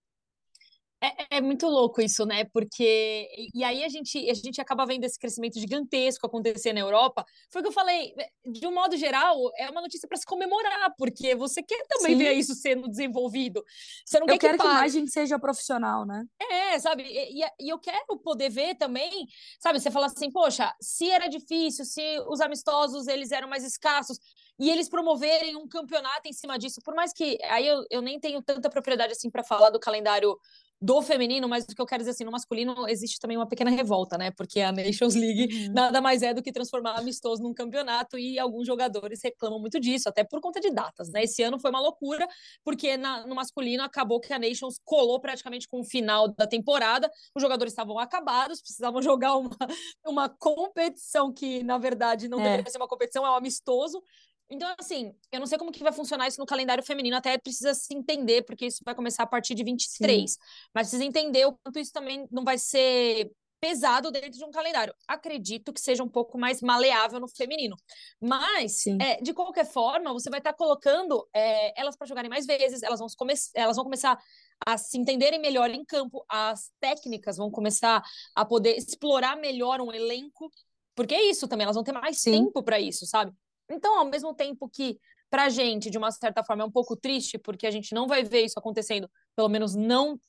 É, 1.01 1.37
é, 1.37 1.41
muito 1.41 1.65
louco 1.65 2.01
isso, 2.01 2.25
né? 2.25 2.43
Porque. 2.43 3.29
E 3.53 3.63
aí 3.63 3.83
a 3.85 3.89
gente, 3.89 4.29
a 4.29 4.33
gente 4.33 4.59
acaba 4.59 4.85
vendo 4.85 5.05
esse 5.05 5.17
crescimento 5.17 5.57
gigantesco 5.57 6.27
acontecer 6.27 6.73
na 6.73 6.81
Europa. 6.81 7.25
Foi 7.49 7.61
o 7.61 7.63
que 7.63 7.69
eu 7.69 7.73
falei, 7.73 8.13
de 8.45 8.67
um 8.67 8.73
modo 8.73 8.97
geral, 8.97 9.37
é 9.57 9.69
uma 9.69 9.81
notícia 9.81 10.07
para 10.07 10.17
se 10.17 10.25
comemorar, 10.25 10.93
porque 10.97 11.33
você 11.35 11.63
quer 11.63 11.85
também 11.87 12.17
Sim. 12.17 12.23
ver 12.23 12.33
isso 12.33 12.53
sendo 12.53 12.89
desenvolvido. 12.89 13.63
Você 14.05 14.19
não 14.19 14.27
eu 14.27 14.33
quer 14.33 14.39
quero 14.39 14.57
que, 14.57 14.63
que 14.63 14.73
mais 14.73 14.91
gente 14.91 15.11
seja 15.11 15.39
profissional, 15.39 16.05
né? 16.05 16.25
É, 16.51 16.77
sabe? 16.79 17.03
E, 17.03 17.45
e, 17.59 17.69
eu 17.69 17.79
quero 17.79 18.17
poder 18.21 18.49
ver 18.49 18.75
também, 18.75 19.25
sabe? 19.59 19.79
Você 19.79 19.89
fala 19.89 20.07
assim, 20.07 20.29
poxa, 20.29 20.73
se 20.81 21.09
era 21.09 21.29
difícil, 21.29 21.85
se 21.85 22.19
os 22.27 22.41
amistosos 22.41 23.07
eles 23.07 23.31
eram 23.31 23.47
mais 23.47 23.63
escassos, 23.63 24.19
e 24.59 24.69
eles 24.69 24.89
promoverem 24.89 25.55
um 25.55 25.67
campeonato 25.67 26.27
em 26.27 26.33
cima 26.33 26.59
disso, 26.59 26.81
por 26.83 26.93
mais 26.93 27.13
que 27.13 27.37
aí 27.45 27.65
eu, 27.65 27.85
eu 27.89 28.01
nem 28.01 28.19
tenho 28.19 28.41
tanta 28.41 28.69
propriedade 28.69 29.13
assim 29.13 29.29
para 29.29 29.41
falar 29.41 29.69
do 29.69 29.79
calendário 29.79 30.37
do 30.81 31.01
feminino, 31.01 31.47
mas 31.47 31.65
o 31.65 31.75
que 31.75 31.81
eu 31.81 31.85
quero 31.85 32.01
dizer 32.01 32.11
assim, 32.11 32.23
no 32.23 32.31
masculino 32.31 32.87
existe 32.87 33.19
também 33.19 33.35
uma 33.35 33.47
pequena 33.47 33.69
revolta, 33.69 34.17
né? 34.17 34.31
Porque 34.31 34.61
a 34.61 34.71
Nations 34.71 35.13
League 35.13 35.67
uhum. 35.67 35.73
nada 35.73 35.99
mais 35.99 36.21
é 36.21 36.33
do 36.33 36.41
que 36.41 36.51
transformar 36.51 36.97
amistoso 36.97 37.43
num 37.43 37.53
campeonato 37.53 38.17
e 38.17 38.39
alguns 38.39 38.65
jogadores 38.65 39.19
reclamam 39.21 39.59
muito 39.59 39.79
disso, 39.79 40.07
até 40.07 40.23
por 40.23 40.39
conta 40.39 40.61
de 40.61 40.71
datas, 40.71 41.09
né? 41.11 41.23
Esse 41.23 41.43
ano 41.43 41.59
foi 41.59 41.69
uma 41.69 41.81
loucura, 41.81 42.25
porque 42.63 42.95
na, 42.95 43.27
no 43.27 43.35
masculino 43.35 43.83
acabou 43.83 44.21
que 44.21 44.31
a 44.31 44.39
Nations 44.39 44.79
colou 44.85 45.19
praticamente 45.19 45.67
com 45.67 45.81
o 45.81 45.83
final 45.83 46.29
da 46.29 46.47
temporada, 46.47 47.11
os 47.35 47.41
jogadores 47.41 47.73
estavam 47.73 47.99
acabados, 47.99 48.61
precisavam 48.61 49.01
jogar 49.03 49.35
uma, 49.35 49.57
uma 50.05 50.29
competição 50.29 51.33
que, 51.33 51.61
na 51.61 51.77
verdade, 51.77 52.29
não 52.29 52.39
é. 52.39 52.43
deveria 52.43 52.71
ser 52.71 52.77
uma 52.77 52.87
competição, 52.87 53.25
é 53.25 53.29
um 53.29 53.35
amistoso, 53.35 54.01
então, 54.49 54.73
assim, 54.79 55.13
eu 55.31 55.39
não 55.39 55.47
sei 55.47 55.57
como 55.57 55.71
que 55.71 55.83
vai 55.83 55.91
funcionar 55.91 56.27
isso 56.27 56.39
no 56.39 56.45
calendário 56.45 56.83
feminino, 56.83 57.15
até 57.15 57.37
precisa 57.37 57.73
se 57.73 57.93
entender, 57.93 58.43
porque 58.43 58.65
isso 58.65 58.81
vai 58.83 58.95
começar 58.95 59.23
a 59.23 59.27
partir 59.27 59.53
de 59.53 59.63
23. 59.63 60.31
Sim. 60.31 60.37
Mas 60.73 60.87
precisa 60.87 61.05
entender 61.05 61.45
o 61.45 61.53
quanto 61.63 61.79
isso 61.79 61.91
também 61.91 62.27
não 62.31 62.43
vai 62.43 62.57
ser 62.57 63.31
pesado 63.59 64.09
dentro 64.09 64.31
de 64.31 64.43
um 64.43 64.51
calendário. 64.51 64.93
Acredito 65.07 65.73
que 65.73 65.81
seja 65.81 66.03
um 66.03 66.07
pouco 66.07 66.37
mais 66.37 66.61
maleável 66.61 67.19
no 67.19 67.27
feminino. 67.27 67.75
Mas, 68.19 68.87
é, 68.87 69.21
de 69.21 69.33
qualquer 69.33 69.65
forma, 69.65 70.13
você 70.13 70.29
vai 70.29 70.39
estar 70.39 70.53
tá 70.53 70.57
colocando 70.57 71.27
é, 71.33 71.79
elas 71.79 71.95
para 71.95 72.07
jogarem 72.07 72.29
mais 72.29 72.45
vezes, 72.45 72.81
elas 72.81 72.99
vão, 72.99 73.07
come 73.17 73.33
elas 73.53 73.75
vão 73.75 73.83
começar 73.83 74.17
a 74.65 74.77
se 74.77 74.97
entenderem 74.97 75.39
melhor 75.39 75.69
em 75.69 75.85
campo, 75.85 76.25
as 76.27 76.71
técnicas 76.79 77.37
vão 77.37 77.51
começar 77.51 78.01
a 78.35 78.45
poder 78.45 78.77
explorar 78.77 79.35
melhor 79.35 79.79
um 79.81 79.91
elenco, 79.91 80.49
porque 80.95 81.15
é 81.15 81.29
isso 81.29 81.47
também, 81.47 81.63
elas 81.63 81.75
vão 81.75 81.83
ter 81.83 81.93
mais 81.93 82.21
Sim. 82.21 82.31
tempo 82.31 82.63
para 82.63 82.79
isso, 82.79 83.05
sabe? 83.05 83.33
Então, 83.69 83.97
ao 83.99 84.05
mesmo 84.05 84.33
tempo 84.33 84.67
que 84.67 84.99
para 85.29 85.43
a 85.43 85.49
gente, 85.49 85.89
de 85.89 85.97
uma 85.97 86.11
certa 86.11 86.43
forma, 86.43 86.63
é 86.63 86.65
um 86.65 86.71
pouco 86.71 86.95
triste, 86.95 87.37
porque 87.37 87.67
a 87.67 87.71
gente 87.71 87.93
não 87.93 88.07
vai 88.07 88.23
ver 88.23 88.45
isso 88.45 88.57
acontecendo, 88.57 89.09
pelo 89.35 89.47
menos 89.47 89.75
não 89.75 90.19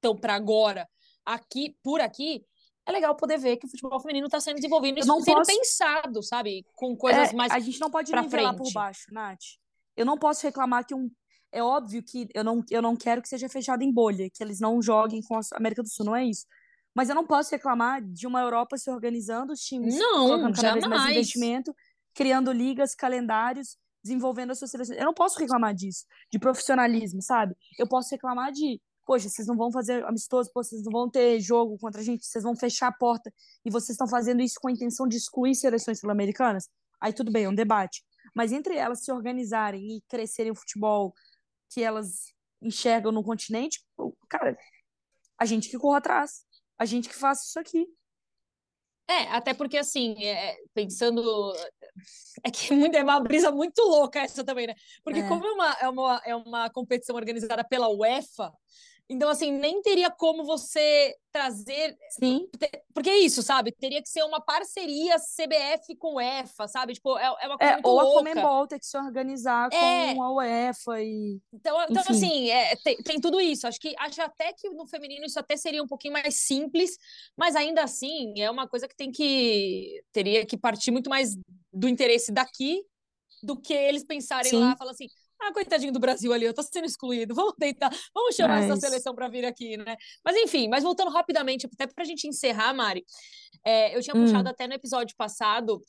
tão 0.00 0.16
para 0.16 0.34
agora, 0.34 0.88
aqui, 1.24 1.76
por 1.82 2.00
aqui, 2.00 2.44
é 2.86 2.92
legal 2.92 3.14
poder 3.14 3.38
ver 3.38 3.58
que 3.58 3.66
o 3.66 3.70
futebol 3.70 4.00
feminino 4.00 4.26
está 4.26 4.40
sendo 4.40 4.56
desenvolvido 4.56 4.98
e 4.98 5.02
sendo 5.02 5.22
posso... 5.22 5.44
pensado, 5.44 6.22
sabe? 6.22 6.64
Com 6.74 6.96
coisas 6.96 7.32
é, 7.32 7.36
mais. 7.36 7.52
A 7.52 7.58
gente 7.58 7.78
não 7.80 7.90
pode 7.90 8.10
nivelar 8.10 8.54
frente. 8.54 8.56
por 8.56 8.72
baixo, 8.72 9.12
Nath. 9.12 9.38
Eu 9.94 10.06
não 10.06 10.16
posso 10.16 10.44
reclamar 10.44 10.86
que 10.86 10.94
um. 10.94 11.10
É 11.52 11.62
óbvio 11.62 12.02
que 12.02 12.28
eu 12.34 12.42
não, 12.42 12.62
eu 12.70 12.82
não 12.82 12.96
quero 12.96 13.22
que 13.22 13.28
seja 13.28 13.48
fechado 13.48 13.82
em 13.82 13.92
bolha, 13.92 14.28
que 14.30 14.42
eles 14.42 14.60
não 14.60 14.80
joguem 14.82 15.22
com 15.22 15.36
a 15.36 15.40
América 15.54 15.82
do 15.82 15.88
Sul, 15.88 16.06
não 16.06 16.16
é 16.16 16.24
isso. 16.24 16.46
Mas 16.94 17.08
eu 17.08 17.14
não 17.14 17.26
posso 17.26 17.50
reclamar 17.50 18.02
de 18.02 18.26
uma 18.26 18.40
Europa 18.40 18.76
se 18.76 18.90
organizando, 18.90 19.52
os 19.52 19.60
times 19.60 19.94
não, 19.96 20.26
colocando 20.26 20.56
cada 20.56 20.80
jamais. 20.80 20.80
vez 20.80 20.88
mais 20.88 21.10
investimento, 21.16 21.74
criando 22.18 22.50
ligas, 22.50 22.96
calendários, 22.96 23.76
desenvolvendo 24.02 24.50
a 24.50 24.54
sua 24.56 24.66
seleção. 24.66 24.96
Eu 24.96 25.04
não 25.04 25.14
posso 25.14 25.38
reclamar 25.38 25.72
disso, 25.72 26.04
de 26.32 26.38
profissionalismo, 26.40 27.22
sabe? 27.22 27.54
Eu 27.78 27.86
posso 27.86 28.10
reclamar 28.10 28.50
de 28.50 28.82
poxa, 29.06 29.28
vocês 29.28 29.46
não 29.46 29.56
vão 29.56 29.70
fazer 29.70 30.04
amistoso, 30.04 30.50
pô, 30.52 30.62
vocês 30.62 30.82
não 30.82 30.90
vão 30.90 31.08
ter 31.08 31.40
jogo 31.40 31.78
contra 31.78 32.00
a 32.00 32.04
gente, 32.04 32.26
vocês 32.26 32.42
vão 32.42 32.54
fechar 32.56 32.88
a 32.88 32.92
porta 32.92 33.32
e 33.64 33.70
vocês 33.70 33.90
estão 33.90 34.06
fazendo 34.06 34.42
isso 34.42 34.56
com 34.60 34.68
a 34.68 34.72
intenção 34.72 35.06
de 35.06 35.16
excluir 35.16 35.54
seleções 35.54 36.00
sul-americanas, 36.00 36.68
aí 37.00 37.10
tudo 37.12 37.32
bem, 37.32 37.44
é 37.44 37.48
um 37.48 37.54
debate. 37.54 38.04
Mas 38.34 38.52
entre 38.52 38.76
elas 38.76 39.04
se 39.04 39.10
organizarem 39.10 39.96
e 39.96 40.02
crescerem 40.08 40.52
o 40.52 40.54
futebol 40.54 41.14
que 41.70 41.82
elas 41.82 42.34
enxergam 42.60 43.10
no 43.12 43.22
continente, 43.22 43.82
cara, 44.28 44.58
a 45.38 45.46
gente 45.46 45.70
que 45.70 45.78
corra 45.78 45.98
atrás, 45.98 46.44
a 46.76 46.84
gente 46.84 47.08
que 47.08 47.16
faça 47.16 47.44
isso 47.46 47.58
aqui. 47.58 47.86
É, 49.08 49.22
até 49.28 49.54
porque 49.54 49.78
assim, 49.78 50.22
é, 50.24 50.56
pensando. 50.74 51.22
É 52.44 52.52
que 52.52 52.72
é 52.72 53.02
uma 53.02 53.18
brisa 53.18 53.50
muito 53.50 53.82
louca 53.82 54.20
essa 54.20 54.44
também, 54.44 54.68
né? 54.68 54.74
Porque, 55.02 55.18
é. 55.18 55.26
como 55.26 55.44
é 55.44 55.50
uma, 55.50 55.72
é, 55.80 55.88
uma, 55.88 56.22
é 56.24 56.36
uma 56.36 56.70
competição 56.70 57.16
organizada 57.16 57.64
pela 57.64 57.88
UEFA, 57.88 58.52
então, 59.10 59.30
assim, 59.30 59.50
nem 59.50 59.80
teria 59.80 60.10
como 60.10 60.44
você 60.44 61.16
trazer. 61.32 61.96
Sim. 62.10 62.46
Porque 62.92 63.08
é 63.08 63.18
isso, 63.20 63.42
sabe? 63.42 63.72
Teria 63.72 64.02
que 64.02 64.08
ser 64.08 64.22
uma 64.22 64.40
parceria 64.40 65.16
CBF 65.16 65.96
com 65.96 66.20
EFA, 66.20 66.68
sabe? 66.68 66.92
Tipo, 66.92 67.18
é, 67.18 67.24
é 67.24 67.46
uma 67.46 67.56
coisa 67.56 67.72
é, 67.72 67.74
muito 67.76 67.86
ou 67.86 67.94
louca. 67.94 68.08
Ou 68.10 68.18
a 68.18 68.18
Comembol 68.18 68.66
ter 68.66 68.78
que 68.78 68.84
se 68.84 68.98
organizar 68.98 69.70
é. 69.72 70.14
com 70.14 70.22
a 70.22 70.32
UEFA 70.34 71.00
e. 71.00 71.40
Então, 71.52 71.82
então 71.88 72.02
assim, 72.06 72.50
é, 72.50 72.76
tem, 72.76 72.96
tem, 72.98 73.20
tudo 73.20 73.40
isso. 73.40 73.66
Acho 73.66 73.80
que 73.80 73.94
acho 73.98 74.20
até 74.20 74.52
que 74.52 74.68
no 74.68 74.86
feminino 74.86 75.24
isso 75.24 75.38
até 75.38 75.56
seria 75.56 75.82
um 75.82 75.88
pouquinho 75.88 76.12
mais 76.12 76.40
simples, 76.40 76.98
mas 77.34 77.56
ainda 77.56 77.82
assim 77.82 78.34
é 78.38 78.50
uma 78.50 78.68
coisa 78.68 78.86
que 78.86 78.96
tem 78.96 79.10
que. 79.10 80.02
teria 80.12 80.44
que 80.44 80.58
partir 80.58 80.90
muito 80.90 81.08
mais 81.08 81.34
do 81.72 81.88
interesse 81.88 82.30
daqui 82.30 82.84
do 83.42 83.56
que 83.58 83.72
eles 83.72 84.04
pensarem 84.04 84.50
Sim. 84.50 84.60
lá, 84.60 84.76
falar 84.76 84.90
assim, 84.90 85.08
ah, 85.40 85.52
coitadinho 85.52 85.92
do 85.92 86.00
Brasil 86.00 86.32
ali, 86.32 86.44
eu 86.44 86.54
tô 86.54 86.62
sendo 86.62 86.86
excluído. 86.86 87.34
Vamos 87.34 87.54
tentar, 87.58 87.90
vamos 88.14 88.34
chamar 88.34 88.60
mas... 88.60 88.70
essa 88.70 88.80
seleção 88.80 89.14
para 89.14 89.28
vir 89.28 89.44
aqui, 89.44 89.76
né? 89.76 89.96
Mas 90.24 90.36
enfim, 90.36 90.68
mas 90.68 90.82
voltando 90.82 91.10
rapidamente, 91.10 91.66
até 91.66 91.86
para 91.86 92.02
a 92.02 92.06
gente 92.06 92.26
encerrar, 92.26 92.74
Mari, 92.74 93.04
é, 93.64 93.96
eu 93.96 94.02
tinha 94.02 94.16
hum. 94.16 94.24
puxado 94.24 94.48
até 94.48 94.66
no 94.66 94.74
episódio 94.74 95.14
passado 95.16 95.82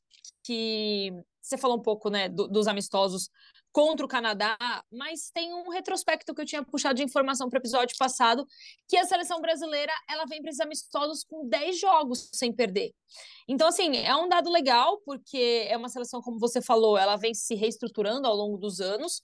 que 0.43 1.12
você 1.41 1.57
falou 1.57 1.77
um 1.77 1.81
pouco, 1.81 2.09
né, 2.09 2.29
do, 2.29 2.47
dos 2.47 2.67
amistosos 2.67 3.29
contra 3.71 4.05
o 4.05 4.10
Canadá, 4.10 4.58
mas 4.91 5.29
tem 5.32 5.53
um 5.53 5.69
retrospecto 5.69 6.34
que 6.34 6.41
eu 6.41 6.45
tinha 6.45 6.63
puxado 6.63 6.95
de 6.95 7.03
informação 7.03 7.49
para 7.49 7.58
o 7.58 7.62
episódio 7.62 7.95
passado, 7.97 8.45
que 8.88 8.97
a 8.97 9.05
seleção 9.05 9.39
brasileira 9.41 9.93
ela 10.10 10.25
vem 10.25 10.41
para 10.41 10.49
esses 10.49 10.62
amistosos 10.62 11.23
com 11.23 11.47
10 11.47 11.79
jogos 11.79 12.29
sem 12.34 12.53
perder. 12.53 12.91
Então, 13.47 13.67
assim, 13.67 13.97
é 13.97 14.15
um 14.15 14.27
dado 14.27 14.49
legal, 14.49 14.99
porque 15.05 15.67
é 15.67 15.77
uma 15.77 15.89
seleção, 15.89 16.21
como 16.21 16.39
você 16.39 16.62
falou, 16.62 16.97
ela 16.97 17.15
vem 17.15 17.34
se 17.34 17.55
reestruturando 17.55 18.27
ao 18.27 18.36
longo 18.36 18.58
dos 18.58 18.79
anos. 18.79 19.21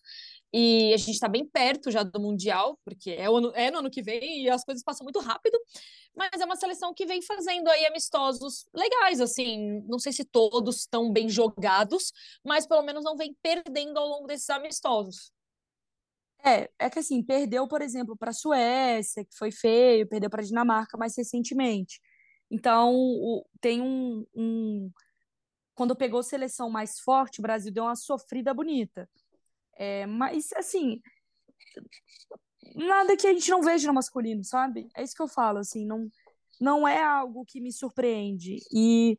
E 0.58 0.94
a 0.94 0.98
gente 0.98 1.16
está 1.16 1.28
bem 1.28 1.46
perto 1.46 1.92
já 1.92 2.02
do 2.02 2.18
Mundial, 2.18 2.80
porque 2.86 3.12
é, 3.12 3.26
ano, 3.26 3.52
é 3.56 3.70
no 3.70 3.80
ano 3.80 3.92
que 3.92 4.02
vem 4.02 4.44
e 4.44 4.50
as 4.50 4.64
coisas 4.64 4.82
passam 4.82 5.04
muito 5.04 5.20
rápido. 5.20 5.60
Mas 6.16 6.40
é 6.40 6.46
uma 6.46 6.56
seleção 6.56 6.94
que 6.94 7.06
vem 7.06 7.22
fazendo 7.22 7.68
aí 7.68 7.86
amistosos 7.86 8.66
legais, 8.74 9.20
assim. 9.20 9.82
Não 9.86 10.00
sei 10.00 10.14
se 10.14 10.24
todos 10.24 10.78
estão 10.78 11.12
bem 11.12 11.28
jogados, 11.28 12.14
mas 12.42 12.66
pelo 12.66 12.84
menos 12.84 13.04
não 13.04 13.18
vem 13.18 13.36
perdendo 13.44 14.00
ao 14.00 14.08
longo 14.08 14.28
desses 14.28 14.50
amistosos. 14.50 15.30
É, 16.42 16.70
é 16.80 16.90
que 16.90 17.00
assim, 17.00 17.22
perdeu, 17.22 17.68
por 17.68 17.82
exemplo, 17.82 18.16
para 18.16 18.30
a 18.30 18.34
Suécia, 18.34 19.26
que 19.26 19.36
foi 19.36 19.52
feio, 19.52 20.08
perdeu 20.08 20.30
para 20.30 20.42
a 20.42 20.46
Dinamarca 20.46 20.98
mais 20.98 21.18
recentemente. 21.18 22.00
Então, 22.50 22.94
o, 22.96 23.46
tem 23.60 23.82
um, 23.82 24.26
um. 24.34 24.90
Quando 25.74 25.98
pegou 25.98 26.24
seleção 26.24 26.70
mais 26.70 26.98
forte, 27.02 27.40
o 27.40 27.42
Brasil 27.42 27.74
deu 27.74 27.84
uma 27.84 27.96
sofrida 27.98 28.54
bonita. 28.54 29.10
É, 29.78 30.06
mas, 30.06 30.52
assim, 30.54 31.02
nada 32.76 33.16
que 33.18 33.28
a 33.28 33.34
gente 33.34 33.50
não 33.50 33.62
veja 33.62 33.88
no 33.88 33.94
masculino, 33.94 34.44
sabe? 34.44 34.88
É 34.96 35.04
isso 35.04 35.16
que 35.16 35.22
eu 35.22 35.28
falo, 35.28 35.60
assim, 35.60 35.86
não, 35.86 36.10
não 36.60 36.88
é 36.88 37.04
algo 37.04 37.46
que 37.46 37.62
me 37.62 37.72
surpreende. 37.72 38.58
E, 38.74 39.18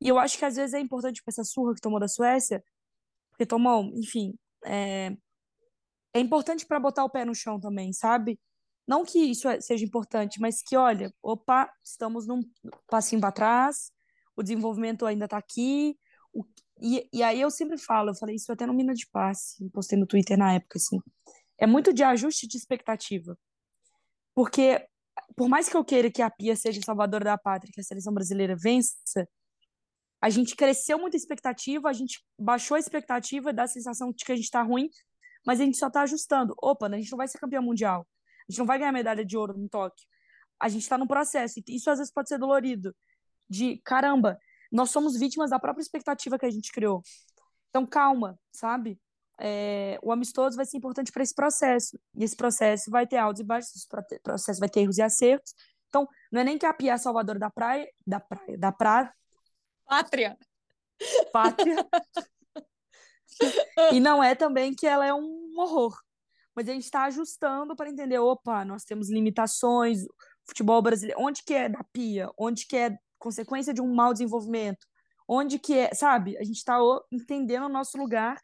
e 0.00 0.08
eu 0.08 0.18
acho 0.18 0.38
que 0.38 0.44
às 0.44 0.56
vezes 0.56 0.74
é 0.74 0.80
importante 0.80 1.22
para 1.22 1.32
essa 1.32 1.44
surra 1.44 1.74
que 1.74 1.80
tomou 1.80 2.00
da 2.00 2.08
Suécia, 2.08 2.62
porque 3.30 3.46
tomou, 3.46 3.84
enfim, 3.94 4.34
é, 4.64 5.16
é 6.14 6.20
importante 6.20 6.66
para 6.66 6.80
botar 6.80 7.04
o 7.04 7.10
pé 7.10 7.24
no 7.24 7.34
chão 7.34 7.60
também, 7.60 7.92
sabe? 7.92 8.38
Não 8.86 9.04
que 9.04 9.18
isso 9.18 9.48
é, 9.48 9.60
seja 9.60 9.84
importante, 9.84 10.40
mas 10.40 10.62
que, 10.62 10.76
olha, 10.76 11.12
opa, 11.22 11.70
estamos 11.84 12.26
num 12.26 12.40
passinho 12.88 13.20
para 13.20 13.32
trás, 13.32 13.92
o 14.34 14.42
desenvolvimento 14.42 15.04
ainda 15.04 15.26
está 15.26 15.36
aqui, 15.36 15.98
o, 16.32 16.44
e, 16.80 17.08
e 17.12 17.22
aí 17.22 17.40
eu 17.40 17.50
sempre 17.50 17.78
falo, 17.78 18.10
eu 18.10 18.14
falei 18.14 18.36
isso 18.36 18.52
até 18.52 18.66
no 18.66 18.74
Mina 18.74 18.94
de 18.94 19.06
Passe, 19.10 19.68
postei 19.70 19.98
no 19.98 20.06
Twitter 20.06 20.38
na 20.38 20.54
época, 20.54 20.78
assim. 20.78 20.98
É 21.58 21.66
muito 21.66 21.92
de 21.92 22.02
ajuste 22.02 22.46
de 22.46 22.56
expectativa. 22.56 23.36
Porque, 24.34 24.86
por 25.36 25.48
mais 25.48 25.68
que 25.68 25.76
eu 25.76 25.84
queira 25.84 26.10
que 26.10 26.22
a 26.22 26.30
Pia 26.30 26.54
seja 26.54 26.80
salvadora 26.84 27.24
da 27.24 27.38
pátria, 27.38 27.72
que 27.72 27.80
a 27.80 27.84
seleção 27.84 28.14
brasileira 28.14 28.54
vença, 28.56 29.28
a 30.20 30.30
gente 30.30 30.54
cresceu 30.56 30.98
muita 30.98 31.16
expectativa, 31.16 31.88
a 31.88 31.92
gente 31.92 32.24
baixou 32.38 32.76
a 32.76 32.80
expectativa, 32.80 33.52
dá 33.52 33.64
a 33.64 33.68
sensação 33.68 34.12
de 34.12 34.24
que 34.24 34.32
a 34.32 34.36
gente 34.36 34.50
tá 34.50 34.62
ruim, 34.62 34.88
mas 35.46 35.60
a 35.60 35.64
gente 35.64 35.76
só 35.76 35.90
tá 35.90 36.02
ajustando. 36.02 36.54
Opa, 36.60 36.88
né, 36.88 36.96
a 36.96 37.00
gente 37.00 37.10
não 37.10 37.18
vai 37.18 37.28
ser 37.28 37.38
campeão 37.38 37.62
mundial. 37.62 38.06
A 38.48 38.52
gente 38.52 38.58
não 38.58 38.66
vai 38.66 38.78
ganhar 38.78 38.92
medalha 38.92 39.24
de 39.24 39.36
ouro 39.36 39.56
no 39.56 39.68
Tóquio. 39.68 40.06
A 40.60 40.68
gente 40.68 40.88
tá 40.88 40.98
no 40.98 41.06
processo. 41.06 41.60
E 41.60 41.76
isso 41.76 41.90
às 41.90 41.98
vezes 41.98 42.12
pode 42.12 42.28
ser 42.28 42.38
dolorido. 42.38 42.94
De 43.48 43.80
caramba, 43.84 44.38
nós 44.70 44.90
somos 44.90 45.18
vítimas 45.18 45.50
da 45.50 45.58
própria 45.58 45.82
expectativa 45.82 46.38
que 46.38 46.46
a 46.46 46.50
gente 46.50 46.72
criou. 46.72 47.02
Então, 47.70 47.86
calma, 47.86 48.38
sabe? 48.52 48.98
É, 49.40 49.98
o 50.02 50.10
amistoso 50.10 50.56
vai 50.56 50.66
ser 50.66 50.76
importante 50.76 51.12
para 51.12 51.22
esse 51.22 51.34
processo. 51.34 51.98
E 52.14 52.24
esse 52.24 52.36
processo 52.36 52.90
vai 52.90 53.06
ter 53.06 53.18
altos 53.18 53.40
e 53.40 53.44
baixos, 53.44 53.74
esse 53.76 53.88
processo 54.22 54.60
vai 54.60 54.68
ter 54.68 54.80
erros 54.80 54.98
e 54.98 55.02
acertos. 55.02 55.54
Então, 55.88 56.06
não 56.30 56.40
é 56.40 56.44
nem 56.44 56.58
que 56.58 56.66
a 56.66 56.74
Pia 56.74 56.92
é 56.92 56.98
salvadora 56.98 57.38
da 57.38 57.50
praia, 57.50 57.88
da 58.06 58.20
praia, 58.20 58.58
da 58.58 58.72
praia. 58.72 59.14
Pátria. 59.86 60.38
Pátria. 61.32 61.88
e 63.92 64.00
não 64.00 64.22
é 64.22 64.34
também 64.34 64.74
que 64.74 64.86
ela 64.86 65.06
é 65.06 65.14
um 65.14 65.54
horror. 65.56 65.96
Mas 66.54 66.68
a 66.68 66.72
gente 66.72 66.84
está 66.84 67.04
ajustando 67.04 67.76
para 67.76 67.88
entender, 67.88 68.18
opa, 68.18 68.64
nós 68.64 68.84
temos 68.84 69.08
limitações, 69.08 70.00
futebol 70.46 70.82
brasileiro, 70.82 71.20
onde 71.22 71.42
que 71.44 71.54
é 71.54 71.68
da 71.68 71.84
Pia, 71.92 72.28
onde 72.36 72.66
que 72.66 72.76
é 72.76 72.98
consequência 73.18 73.74
de 73.74 73.80
um 73.80 73.94
mau 73.94 74.12
desenvolvimento, 74.12 74.86
onde 75.26 75.58
que 75.58 75.74
é, 75.74 75.94
sabe? 75.94 76.36
A 76.38 76.44
gente 76.44 76.56
está 76.56 76.78
entendendo 77.10 77.66
o 77.66 77.68
nosso 77.68 77.98
lugar 77.98 78.40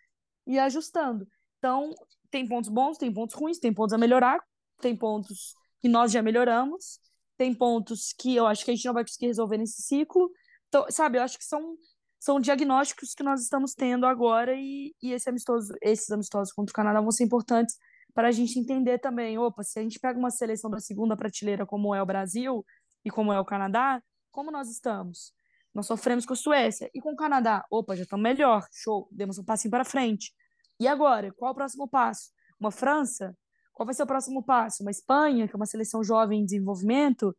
e 0.46 0.58
ajustando. 0.58 1.26
Então, 1.58 1.94
tem 2.30 2.46
pontos 2.46 2.68
bons, 2.68 2.98
tem 2.98 3.12
pontos 3.12 3.34
ruins, 3.34 3.58
tem 3.58 3.72
pontos 3.72 3.94
a 3.94 3.98
melhorar, 3.98 4.38
tem 4.80 4.96
pontos 4.96 5.54
que 5.80 5.88
nós 5.88 6.12
já 6.12 6.22
melhoramos, 6.22 6.98
tem 7.36 7.54
pontos 7.54 8.12
que 8.18 8.36
eu 8.36 8.46
acho 8.46 8.64
que 8.64 8.70
a 8.70 8.74
gente 8.74 8.84
não 8.84 8.94
vai 8.94 9.04
conseguir 9.04 9.26
resolver 9.26 9.56
nesse 9.56 9.82
ciclo. 9.82 10.30
Então, 10.68 10.86
sabe, 10.90 11.18
eu 11.18 11.22
acho 11.22 11.38
que 11.38 11.44
são, 11.44 11.76
são 12.20 12.40
diagnósticos 12.40 13.14
que 13.14 13.22
nós 13.22 13.42
estamos 13.42 13.74
tendo 13.74 14.06
agora 14.06 14.54
e, 14.54 14.94
e 15.02 15.12
esse 15.12 15.28
amistoso, 15.28 15.72
esses 15.80 16.10
amistosos 16.10 16.52
contra 16.52 16.70
o 16.72 16.74
Canadá 16.74 17.00
vão 17.00 17.10
ser 17.10 17.24
importantes 17.24 17.76
para 18.14 18.28
a 18.28 18.32
gente 18.32 18.58
entender 18.58 18.98
também, 18.98 19.36
opa, 19.38 19.64
se 19.64 19.78
a 19.78 19.82
gente 19.82 19.98
pega 19.98 20.18
uma 20.18 20.30
seleção 20.30 20.70
da 20.70 20.78
segunda 20.78 21.16
prateleira 21.16 21.66
como 21.66 21.94
é 21.94 22.00
o 22.00 22.06
Brasil 22.06 22.64
e 23.04 23.10
como 23.10 23.32
é 23.32 23.40
o 23.40 23.44
Canadá, 23.44 24.00
como 24.34 24.50
nós 24.50 24.68
estamos? 24.68 25.32
Nós 25.72 25.86
sofremos 25.86 26.26
com 26.26 26.32
a 26.34 26.36
Suécia 26.36 26.90
e 26.94 27.00
com 27.00 27.12
o 27.12 27.16
Canadá. 27.16 27.64
Opa, 27.70 27.96
já 27.96 28.02
estamos 28.02 28.22
melhor. 28.22 28.66
Show, 28.72 29.08
demos 29.10 29.38
um 29.38 29.44
passinho 29.44 29.70
para 29.70 29.84
frente. 29.84 30.34
E 30.78 30.86
agora, 30.86 31.32
qual 31.32 31.52
o 31.52 31.54
próximo 31.54 31.88
passo? 31.88 32.30
Uma 32.60 32.70
França? 32.70 33.36
Qual 33.72 33.86
vai 33.86 33.94
ser 33.94 34.02
o 34.02 34.06
próximo 34.06 34.42
passo? 34.42 34.82
Uma 34.82 34.90
Espanha, 34.90 35.48
que 35.48 35.54
é 35.54 35.56
uma 35.56 35.66
seleção 35.66 36.04
jovem 36.04 36.40
em 36.40 36.44
desenvolvimento? 36.44 37.34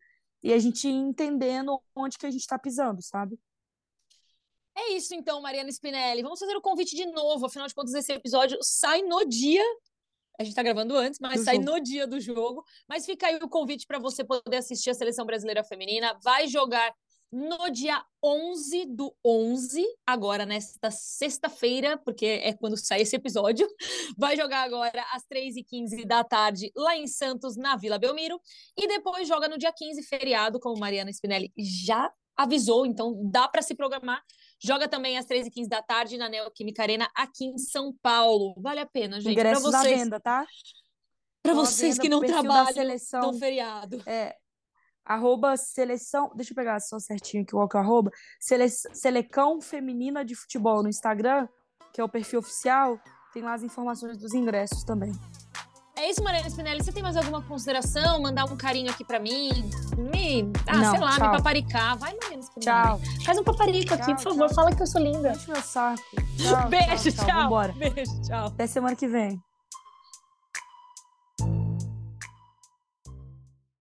e 0.46 0.54
a 0.54 0.60
gente 0.60 0.88
entendendo 0.88 1.82
onde 1.96 2.20
que 2.20 2.26
a 2.28 2.30
gente 2.30 2.42
está 2.42 2.60
pisando, 2.60 3.02
sabe? 3.02 3.36
É 4.78 4.92
isso 4.92 5.16
então, 5.16 5.42
Mariana 5.42 5.72
Spinelli. 5.72 6.22
Vamos 6.22 6.40
fazer 6.40 6.56
o 6.56 6.62
convite 6.62 6.96
de 6.96 7.08
novo. 7.08 7.48
Afinal 7.48 7.66
de 7.68 7.74
contas, 7.74 7.96
esse 7.96 8.14
episódio 8.14 8.60
sai 8.62 9.02
no 9.02 9.26
dia. 9.26 9.64
A 10.40 10.44
gente 10.44 10.52
está 10.52 10.64
gravando 10.64 10.96
antes, 10.96 11.20
mas 11.20 11.42
sai 11.42 11.58
no 11.58 11.80
dia 11.80 12.06
do 12.06 12.20
jogo. 12.20 12.64
Mas 12.88 13.06
fica 13.06 13.28
aí 13.28 13.38
o 13.38 13.50
convite 13.50 13.86
para 13.88 14.00
você 14.00 14.24
poder 14.24 14.58
assistir 14.58 14.90
a 14.90 14.94
seleção 14.94 15.26
brasileira 15.26 15.64
feminina. 15.64 16.18
Vai 16.24 16.48
jogar 16.48 16.94
no 17.32 17.70
dia 17.70 18.02
11 18.24 18.86
do 18.86 19.14
11, 19.26 19.84
agora 20.06 20.46
nesta 20.46 20.90
sexta-feira, 20.90 21.98
porque 21.98 22.26
é 22.26 22.54
quando 22.54 22.78
sai 22.78 23.02
esse 23.02 23.16
episódio. 23.16 23.68
Vai 24.18 24.38
jogar 24.38 24.64
agora 24.64 25.06
às 25.12 25.24
3h15 25.24 26.06
da 26.06 26.24
tarde 26.24 26.72
lá 26.76 26.96
em 26.96 27.08
Santos, 27.08 27.58
na 27.58 27.76
Vila 27.76 28.00
Belmiro. 28.00 28.40
E 28.78 28.88
depois 28.88 29.28
joga 29.28 29.50
no 29.50 29.58
dia 29.58 29.74
15, 29.74 30.04
feriado, 30.04 30.60
como 30.60 30.80
Mariana 30.80 31.12
Spinelli 31.12 31.52
já 31.58 32.10
avisou, 32.38 32.86
então 32.86 33.14
dá 33.30 33.48
para 33.48 33.62
se 33.62 33.76
programar 33.76 34.22
Joga 34.66 34.88
também 34.88 35.16
às 35.16 35.28
13h15 35.28 35.68
da 35.68 35.80
tarde 35.80 36.18
na 36.18 36.28
Neoquímica 36.28 36.82
Arena, 36.82 37.08
aqui 37.16 37.46
em 37.46 37.58
São 37.60 37.94
Paulo. 38.02 38.56
Vale 38.58 38.80
a 38.80 38.86
pena, 38.86 39.22
gente. 39.22 39.34
Ingressos 39.34 39.62
vocês... 39.62 39.74
na 39.74 39.84
venda, 39.84 40.20
tá? 40.20 40.44
Para 41.44 41.54
vocês 41.54 42.00
que 42.00 42.10
não 42.10 42.20
trabalham 42.20 42.74
seleção, 42.74 43.32
no 43.32 43.38
feriado. 43.38 44.02
É, 44.08 44.36
arroba 45.06 45.56
seleção, 45.56 46.32
deixa 46.36 46.52
eu 46.52 46.56
pegar 46.56 46.80
só 46.80 46.98
certinho 46.98 47.44
aqui 47.44 47.52
qual 47.52 47.70
que 47.70 47.78
é 47.78 47.80
o 47.80 47.84
arroba, 47.84 48.10
sele, 48.40 48.68
Selecão 48.68 49.62
Feminina 49.62 50.26
de 50.26 50.34
Futebol 50.34 50.82
no 50.82 50.90
Instagram, 50.90 51.48
que 51.94 52.02
é 52.02 52.04
o 52.04 52.10
perfil 52.10 52.40
oficial, 52.40 53.00
tem 53.32 53.44
lá 53.44 53.54
as 53.54 53.62
informações 53.62 54.18
dos 54.18 54.34
ingressos 54.34 54.84
também. 54.84 55.12
É 55.98 56.10
isso, 56.10 56.22
Mariana 56.24 56.50
Spinelli. 56.50 56.84
Você 56.84 56.92
tem 56.92 57.02
mais 57.02 57.16
alguma 57.16 57.42
consideração? 57.42 58.22
Mandar 58.22 58.46
um 58.46 58.58
carinho 58.58 58.92
aqui 58.92 59.04
pra 59.06 59.18
mim? 59.20 59.50
Me, 59.98 60.52
ah, 60.68 60.78
Não, 60.78 60.92
sei 60.92 61.00
lá, 61.00 61.12
tchau. 61.18 61.32
me 61.32 61.38
paparicar. 61.38 61.98
Vai, 61.98 62.14
Mariana 62.22 62.42
Spinelli. 62.44 62.66
Tchau. 62.66 63.02
Faz 63.26 63.38
um 63.38 63.44
paparico 63.44 63.94
aqui, 63.94 64.14
por 64.16 64.22
favor. 64.24 64.48
Tchau. 64.48 64.56
Fala 64.56 64.76
que 64.76 64.82
eu 64.82 64.88
sou 64.88 65.02
linda. 65.02 65.32
Deixa 65.32 65.52
meu 65.54 65.62
saco. 65.62 66.04
Tchau, 66.38 66.70
Beijo, 66.70 67.12
tchau. 67.12 67.26
tchau. 67.26 67.74
Beijo, 67.74 68.22
tchau. 68.24 68.48
Até 68.48 68.68
semana 68.68 68.96
que 68.96 69.08
vem. 69.08 69.42